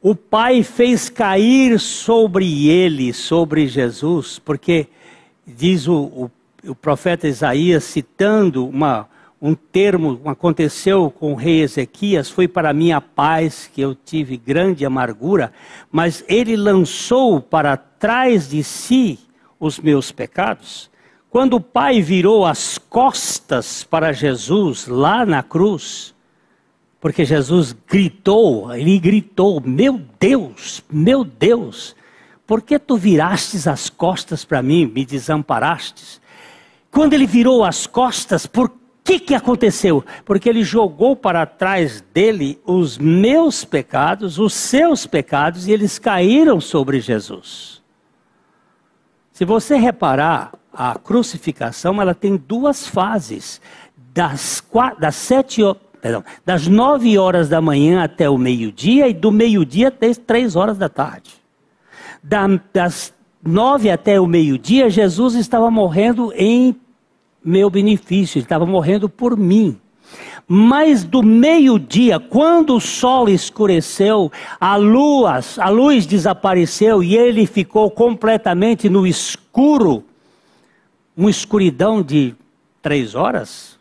o 0.00 0.14
Pai 0.14 0.62
fez 0.62 1.10
cair 1.10 1.78
sobre 1.78 2.70
ele, 2.70 3.12
sobre 3.12 3.68
Jesus, 3.68 4.38
porque 4.38 4.86
diz 5.46 5.86
o, 5.86 5.94
o, 5.94 6.30
o 6.66 6.74
profeta 6.74 7.28
Isaías, 7.28 7.84
citando 7.84 8.66
uma, 8.66 9.06
um 9.42 9.54
termo, 9.54 10.22
aconteceu 10.24 11.10
com 11.10 11.32
o 11.32 11.36
rei 11.36 11.60
Ezequias, 11.60 12.30
foi 12.30 12.48
para 12.48 12.72
minha 12.72 12.98
paz 12.98 13.70
que 13.70 13.82
eu 13.82 13.94
tive 13.94 14.38
grande 14.38 14.86
amargura, 14.86 15.52
mas 15.92 16.24
ele 16.28 16.56
lançou 16.56 17.42
para 17.42 17.76
trás 17.76 18.48
de 18.48 18.64
si 18.64 19.18
os 19.64 19.78
meus 19.78 20.12
pecados. 20.12 20.90
Quando 21.30 21.54
o 21.54 21.60
pai 21.60 22.00
virou 22.00 22.44
as 22.44 22.78
costas 22.78 23.82
para 23.82 24.12
Jesus 24.12 24.86
lá 24.86 25.26
na 25.26 25.42
cruz, 25.42 26.14
porque 27.00 27.24
Jesus 27.24 27.74
gritou, 27.86 28.72
ele 28.74 28.98
gritou: 28.98 29.60
Meu 29.60 30.00
Deus, 30.18 30.82
meu 30.90 31.24
Deus, 31.24 31.96
por 32.46 32.62
que 32.62 32.78
tu 32.78 32.96
virastes 32.96 33.66
as 33.66 33.90
costas 33.90 34.44
para 34.44 34.62
mim, 34.62 34.86
me 34.86 35.04
desamparastes? 35.04 36.20
Quando 36.90 37.14
ele 37.14 37.26
virou 37.26 37.64
as 37.64 37.86
costas, 37.86 38.46
por 38.46 38.70
que, 39.02 39.18
que 39.18 39.34
aconteceu? 39.34 40.04
Porque 40.24 40.48
ele 40.48 40.62
jogou 40.64 41.14
para 41.14 41.44
trás 41.44 42.00
dele 42.14 42.58
os 42.64 42.96
meus 42.96 43.64
pecados, 43.64 44.38
os 44.38 44.54
seus 44.54 45.06
pecados, 45.06 45.66
e 45.66 45.72
eles 45.72 45.98
caíram 45.98 46.60
sobre 46.60 47.00
Jesus. 47.00 47.83
Se 49.34 49.44
você 49.44 49.76
reparar, 49.76 50.52
a 50.72 50.98
crucificação 50.98 52.00
ela 52.00 52.14
tem 52.14 52.36
duas 52.36 52.88
fases. 52.88 53.60
Das, 54.14 54.62
quatro, 54.62 55.00
das, 55.00 55.14
sete, 55.14 55.60
perdão, 56.00 56.24
das 56.46 56.66
nove 56.66 57.18
horas 57.18 57.50
da 57.50 57.60
manhã 57.60 58.02
até 58.02 58.30
o 58.30 58.38
meio-dia 58.38 59.08
e 59.08 59.12
do 59.12 59.30
meio-dia 59.30 59.88
até 59.88 60.14
três 60.14 60.56
horas 60.56 60.78
da 60.78 60.88
tarde 60.88 61.44
da, 62.24 62.46
das 62.72 63.12
nove 63.42 63.90
até 63.90 64.18
o 64.18 64.26
meio-dia, 64.26 64.88
Jesus 64.88 65.34
estava 65.34 65.70
morrendo 65.70 66.32
em 66.34 66.74
meu 67.44 67.68
benefício, 67.68 68.38
ele 68.38 68.46
estava 68.46 68.64
morrendo 68.64 69.08
por 69.08 69.36
mim. 69.36 69.78
Mas 70.46 71.04
do 71.04 71.22
meio-dia, 71.22 72.20
quando 72.20 72.76
o 72.76 72.80
sol 72.80 73.28
escureceu, 73.28 74.30
a 74.60 74.76
luz, 74.76 75.58
a 75.58 75.70
luz 75.70 76.04
desapareceu 76.04 77.02
e 77.02 77.16
ele 77.16 77.46
ficou 77.46 77.90
completamente 77.90 78.90
no 78.90 79.06
escuro, 79.06 80.04
uma 81.16 81.30
escuridão 81.30 82.02
de 82.02 82.34
três 82.82 83.14
horas. 83.14 83.78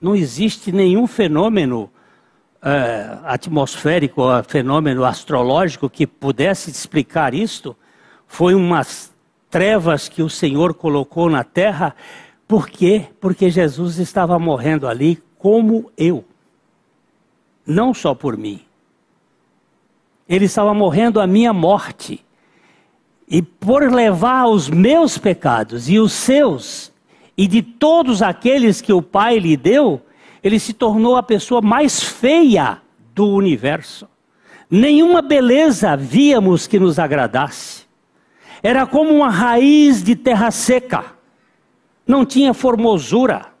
Não 0.00 0.16
existe 0.16 0.72
nenhum 0.72 1.06
fenômeno 1.06 1.88
uh, 2.62 3.20
atmosférico, 3.24 4.22
fenômeno 4.48 5.04
astrológico 5.04 5.88
que 5.88 6.06
pudesse 6.06 6.70
explicar 6.70 7.32
isto, 7.32 7.76
foi 8.26 8.54
umas 8.54 9.12
trevas 9.48 10.08
que 10.08 10.22
o 10.22 10.30
Senhor 10.30 10.74
colocou 10.74 11.28
na 11.28 11.44
terra. 11.44 11.94
Por 12.48 12.68
quê? 12.68 13.06
Porque 13.20 13.50
Jesus 13.50 13.98
estava 13.98 14.38
morrendo 14.38 14.88
ali 14.88 15.22
como 15.42 15.90
eu. 15.96 16.24
Não 17.66 17.92
só 17.92 18.14
por 18.14 18.36
mim. 18.36 18.60
Ele 20.28 20.44
estava 20.44 20.72
morrendo 20.72 21.20
a 21.20 21.26
minha 21.26 21.52
morte. 21.52 22.24
E 23.26 23.42
por 23.42 23.92
levar 23.92 24.46
os 24.46 24.70
meus 24.70 25.18
pecados 25.18 25.88
e 25.88 25.98
os 25.98 26.12
seus, 26.12 26.92
e 27.36 27.48
de 27.48 27.60
todos 27.60 28.22
aqueles 28.22 28.80
que 28.80 28.92
o 28.92 29.02
Pai 29.02 29.40
lhe 29.40 29.56
deu, 29.56 30.00
ele 30.44 30.60
se 30.60 30.72
tornou 30.72 31.16
a 31.16 31.24
pessoa 31.24 31.60
mais 31.60 32.00
feia 32.00 32.80
do 33.12 33.26
universo. 33.26 34.06
Nenhuma 34.70 35.20
beleza 35.22 35.96
víamos 35.96 36.68
que 36.68 36.78
nos 36.78 37.00
agradasse. 37.00 37.82
Era 38.62 38.86
como 38.86 39.12
uma 39.12 39.28
raiz 39.28 40.04
de 40.04 40.14
terra 40.14 40.52
seca. 40.52 41.04
Não 42.06 42.24
tinha 42.24 42.54
formosura. 42.54 43.51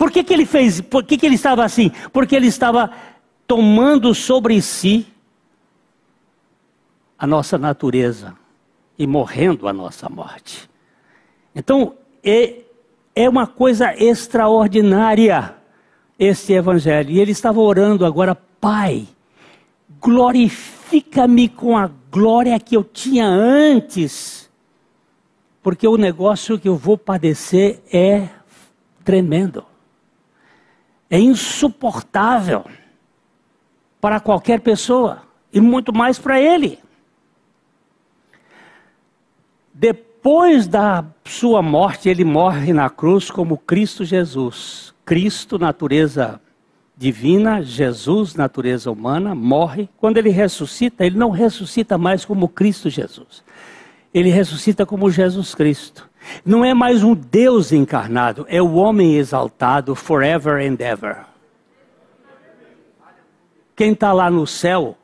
Por 0.00 0.10
que, 0.10 0.24
que 0.24 0.32
ele 0.32 0.46
fez? 0.46 0.80
Por 0.80 1.04
que, 1.04 1.18
que 1.18 1.26
ele 1.26 1.34
estava 1.34 1.62
assim? 1.62 1.92
Porque 2.10 2.34
ele 2.34 2.46
estava 2.46 2.90
tomando 3.46 4.14
sobre 4.14 4.62
si 4.62 5.06
a 7.18 7.26
nossa 7.26 7.58
natureza 7.58 8.34
e 8.98 9.06
morrendo 9.06 9.68
a 9.68 9.74
nossa 9.74 10.08
morte. 10.08 10.70
Então, 11.54 11.92
é, 12.24 12.62
é 13.14 13.28
uma 13.28 13.46
coisa 13.46 13.94
extraordinária 13.94 15.54
este 16.18 16.54
evangelho. 16.54 17.10
E 17.10 17.20
ele 17.20 17.32
estava 17.32 17.60
orando 17.60 18.06
agora, 18.06 18.34
Pai, 18.34 19.06
glorifica-me 20.00 21.46
com 21.46 21.76
a 21.76 21.90
glória 22.10 22.58
que 22.58 22.74
eu 22.74 22.82
tinha 22.82 23.26
antes, 23.26 24.50
porque 25.62 25.86
o 25.86 25.98
negócio 25.98 26.58
que 26.58 26.70
eu 26.70 26.76
vou 26.76 26.96
padecer 26.96 27.82
é 27.92 28.30
tremendo, 29.04 29.62
é 31.10 31.18
insuportável 31.18 32.64
para 34.00 34.20
qualquer 34.20 34.60
pessoa 34.60 35.22
e 35.52 35.60
muito 35.60 35.92
mais 35.92 36.18
para 36.18 36.40
ele. 36.40 36.78
Depois 39.74 40.68
da 40.68 41.04
sua 41.24 41.60
morte, 41.60 42.08
ele 42.08 42.24
morre 42.24 42.72
na 42.72 42.88
cruz 42.88 43.30
como 43.30 43.58
Cristo 43.58 44.04
Jesus. 44.04 44.94
Cristo, 45.04 45.58
natureza 45.58 46.40
divina, 46.96 47.62
Jesus, 47.62 48.34
natureza 48.34 48.90
humana, 48.90 49.34
morre. 49.34 49.88
Quando 49.96 50.18
ele 50.18 50.28
ressuscita, 50.28 51.04
ele 51.04 51.16
não 51.16 51.30
ressuscita 51.30 51.96
mais 51.96 52.26
como 52.26 52.46
Cristo 52.46 52.90
Jesus. 52.90 53.42
Ele 54.12 54.28
ressuscita 54.28 54.84
como 54.84 55.10
Jesus 55.10 55.54
Cristo. 55.54 56.09
Não 56.44 56.64
é 56.64 56.72
mais 56.74 57.02
um 57.02 57.14
Deus 57.14 57.72
encarnado, 57.72 58.46
é 58.48 58.60
o 58.60 58.74
homem 58.74 59.16
exaltado 59.16 59.94
forever 59.94 60.60
and 60.60 60.76
ever. 60.78 61.24
Quem 63.74 63.92
está 63.92 64.12
lá 64.12 64.30
no 64.30 64.46
céu 64.46 64.96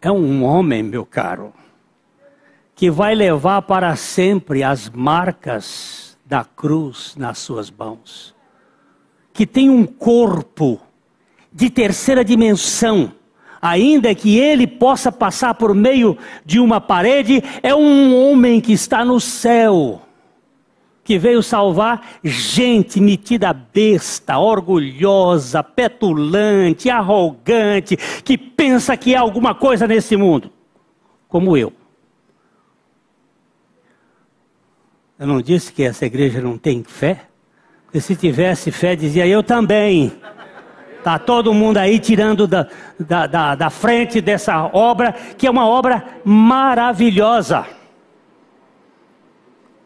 é 0.00 0.10
um 0.10 0.44
homem, 0.44 0.82
meu 0.82 1.06
caro, 1.06 1.52
que 2.74 2.90
vai 2.90 3.14
levar 3.14 3.62
para 3.62 3.94
sempre 3.96 4.62
as 4.62 4.90
marcas 4.90 6.18
da 6.26 6.44
cruz 6.44 7.14
nas 7.16 7.38
suas 7.38 7.70
mãos 7.70 8.34
que 9.34 9.44
tem 9.44 9.68
um 9.68 9.84
corpo 9.84 10.80
de 11.52 11.68
terceira 11.68 12.24
dimensão, 12.24 13.12
ainda 13.60 14.14
que 14.14 14.38
ele 14.38 14.66
possa 14.66 15.10
passar 15.10 15.54
por 15.54 15.74
meio 15.74 16.16
de 16.46 16.60
uma 16.60 16.80
parede, 16.80 17.42
é 17.60 17.74
um 17.74 18.16
homem 18.16 18.60
que 18.60 18.72
está 18.72 19.04
no 19.04 19.20
céu, 19.20 20.00
que 21.04 21.18
veio 21.18 21.42
salvar 21.42 22.18
gente 22.24 22.98
metida 22.98 23.52
besta, 23.52 24.38
orgulhosa, 24.38 25.62
petulante, 25.62 26.88
arrogante, 26.88 27.96
que 28.24 28.38
pensa 28.38 28.96
que 28.96 29.14
é 29.14 29.18
alguma 29.18 29.54
coisa 29.54 29.86
nesse 29.86 30.16
mundo, 30.16 30.50
como 31.28 31.56
eu. 31.56 31.72
Eu 35.18 35.26
não 35.26 35.40
disse 35.40 35.72
que 35.72 35.82
essa 35.84 36.06
igreja 36.06 36.40
não 36.40 36.58
tem 36.58 36.82
fé? 36.82 37.26
E 37.92 38.00
se 38.00 38.16
tivesse 38.16 38.72
fé, 38.72 38.96
dizia 38.96 39.26
eu 39.26 39.42
também. 39.42 40.12
Está 40.98 41.18
todo 41.18 41.54
mundo 41.54 41.76
aí 41.76 41.98
tirando 41.98 42.46
da, 42.46 42.66
da, 42.98 43.26
da, 43.26 43.54
da 43.54 43.70
frente 43.70 44.20
dessa 44.22 44.70
obra, 44.72 45.12
que 45.12 45.46
é 45.46 45.50
uma 45.50 45.68
obra 45.68 46.02
maravilhosa. 46.24 47.66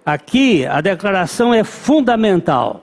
Aqui 0.09 0.64
a 0.64 0.80
declaração 0.80 1.52
é 1.52 1.62
fundamental. 1.62 2.82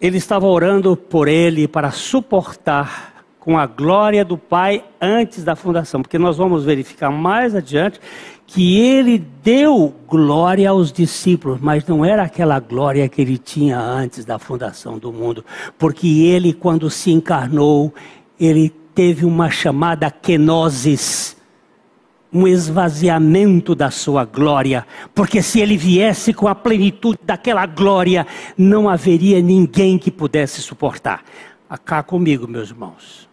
Ele 0.00 0.16
estava 0.16 0.48
orando 0.48 0.96
por 0.96 1.28
ele 1.28 1.68
para 1.68 1.92
suportar 1.92 3.24
com 3.38 3.56
a 3.56 3.66
glória 3.66 4.24
do 4.24 4.36
Pai 4.36 4.82
antes 5.00 5.44
da 5.44 5.54
fundação, 5.54 6.02
porque 6.02 6.18
nós 6.18 6.38
vamos 6.38 6.64
verificar 6.64 7.08
mais 7.08 7.54
adiante 7.54 8.00
que 8.48 8.80
ele 8.80 9.24
deu 9.44 9.94
glória 10.08 10.68
aos 10.68 10.90
discípulos, 10.90 11.60
mas 11.60 11.86
não 11.86 12.04
era 12.04 12.24
aquela 12.24 12.58
glória 12.58 13.08
que 13.08 13.22
ele 13.22 13.38
tinha 13.38 13.78
antes 13.78 14.24
da 14.24 14.40
fundação 14.40 14.98
do 14.98 15.12
mundo, 15.12 15.44
porque 15.78 16.08
ele, 16.08 16.52
quando 16.52 16.90
se 16.90 17.12
encarnou, 17.12 17.94
ele 18.40 18.70
teve 18.92 19.24
uma 19.24 19.50
chamada 19.50 20.10
kenosis, 20.10 21.36
um 22.32 22.46
esvaziamento 22.46 23.74
da 23.74 23.90
sua 23.90 24.24
glória, 24.24 24.86
porque 25.14 25.42
se 25.42 25.60
ele 25.60 25.76
viesse 25.76 26.32
com 26.32 26.46
a 26.46 26.54
plenitude 26.54 27.18
daquela 27.24 27.66
glória, 27.66 28.26
não 28.56 28.88
haveria 28.88 29.40
ninguém 29.42 29.98
que 29.98 30.10
pudesse 30.10 30.62
suportar. 30.62 31.24
Cá 31.84 32.02
comigo, 32.02 32.46
meus 32.46 32.70
irmãos. 32.70 33.28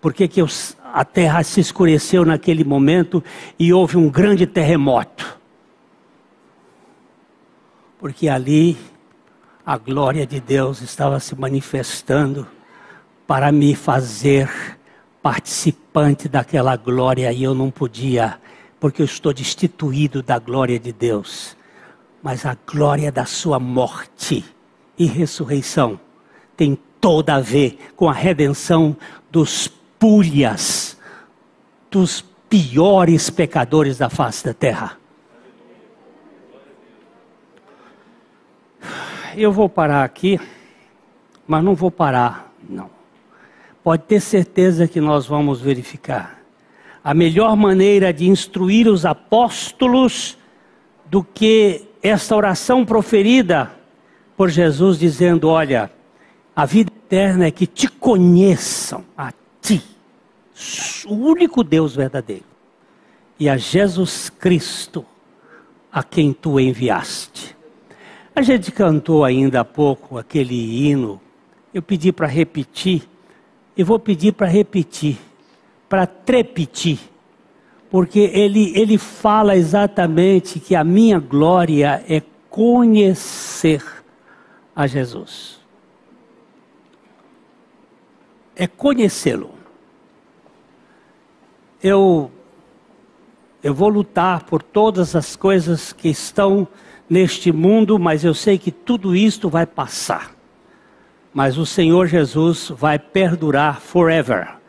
Por 0.00 0.12
que, 0.12 0.26
que 0.26 0.40
a 0.92 1.04
terra 1.04 1.42
se 1.42 1.60
escureceu 1.60 2.24
naquele 2.24 2.64
momento 2.64 3.22
e 3.58 3.72
houve 3.72 3.96
um 3.96 4.10
grande 4.10 4.46
terremoto? 4.46 5.38
Porque 7.98 8.28
ali 8.28 8.76
a 9.64 9.78
glória 9.78 10.26
de 10.26 10.40
Deus 10.40 10.82
estava 10.82 11.20
se 11.20 11.36
manifestando 11.36 12.46
para 13.26 13.52
me 13.52 13.76
fazer 13.76 14.50
participante 15.22 16.28
daquela 16.28 16.76
glória 16.76 17.32
e 17.32 17.42
eu 17.44 17.54
não 17.54 17.70
podia, 17.70 18.38
porque 18.80 19.00
eu 19.00 19.06
estou 19.06 19.32
destituído 19.32 20.22
da 20.22 20.38
glória 20.38 20.78
de 20.78 20.92
Deus. 20.92 21.56
Mas 22.22 22.44
a 22.44 22.56
glória 22.66 23.12
da 23.12 23.24
sua 23.24 23.58
morte 23.58 24.44
e 24.98 25.06
ressurreição 25.06 25.98
tem 26.56 26.78
toda 27.00 27.34
a 27.34 27.40
ver 27.40 27.78
com 27.96 28.08
a 28.08 28.12
redenção 28.12 28.96
dos 29.30 29.68
pulhas, 29.98 30.96
dos 31.90 32.24
piores 32.48 33.30
pecadores 33.30 33.98
da 33.98 34.10
face 34.10 34.44
da 34.44 34.52
terra. 34.52 34.98
Eu 39.34 39.50
vou 39.50 39.68
parar 39.68 40.04
aqui, 40.04 40.38
mas 41.46 41.64
não 41.64 41.74
vou 41.74 41.90
parar. 41.90 42.51
Pode 43.82 44.04
ter 44.04 44.20
certeza 44.20 44.86
que 44.86 45.00
nós 45.00 45.26
vamos 45.26 45.60
verificar. 45.60 46.40
A 47.02 47.12
melhor 47.12 47.56
maneira 47.56 48.12
de 48.12 48.28
instruir 48.28 48.86
os 48.86 49.04
apóstolos 49.04 50.38
do 51.06 51.24
que 51.24 51.82
esta 52.02 52.36
oração 52.36 52.84
proferida 52.84 53.72
por 54.36 54.48
Jesus, 54.48 54.98
dizendo: 54.98 55.48
Olha, 55.48 55.90
a 56.54 56.64
vida 56.64 56.92
eterna 56.92 57.46
é 57.46 57.50
que 57.50 57.66
te 57.66 57.88
conheçam 57.88 59.04
a 59.16 59.32
ti, 59.60 59.82
o 61.06 61.14
único 61.14 61.64
Deus 61.64 61.96
verdadeiro, 61.96 62.44
e 63.38 63.48
a 63.48 63.56
Jesus 63.56 64.30
Cristo, 64.30 65.04
a 65.92 66.02
quem 66.02 66.32
tu 66.32 66.58
enviaste. 66.58 67.56
A 68.34 68.42
gente 68.42 68.72
cantou 68.72 69.24
ainda 69.24 69.60
há 69.60 69.64
pouco 69.64 70.16
aquele 70.16 70.88
hino, 70.88 71.20
eu 71.74 71.82
pedi 71.82 72.12
para 72.12 72.26
repetir, 72.26 73.08
e 73.76 73.82
vou 73.82 73.98
pedir 73.98 74.32
para 74.32 74.46
repetir, 74.46 75.18
para 75.88 76.06
trepitir, 76.06 76.98
porque 77.90 78.20
ele, 78.32 78.72
ele 78.78 78.98
fala 78.98 79.56
exatamente 79.56 80.58
que 80.60 80.74
a 80.74 80.84
minha 80.84 81.18
glória 81.18 82.04
é 82.08 82.22
conhecer 82.48 83.82
a 84.74 84.86
Jesus. 84.86 85.60
É 88.54 88.66
conhecê-lo. 88.66 89.50
Eu, 91.82 92.30
eu 93.62 93.74
vou 93.74 93.88
lutar 93.88 94.44
por 94.44 94.62
todas 94.62 95.16
as 95.16 95.34
coisas 95.34 95.92
que 95.92 96.08
estão 96.08 96.68
neste 97.08 97.50
mundo, 97.52 97.98
mas 97.98 98.24
eu 98.24 98.34
sei 98.34 98.58
que 98.58 98.70
tudo 98.70 99.16
isto 99.16 99.48
vai 99.48 99.66
passar. 99.66 100.41
Mas 101.32 101.56
o 101.56 101.64
Senhor 101.64 102.06
Jesus 102.06 102.70
vai 102.74 102.98
perdurar 102.98 103.80
forever. 103.80 104.61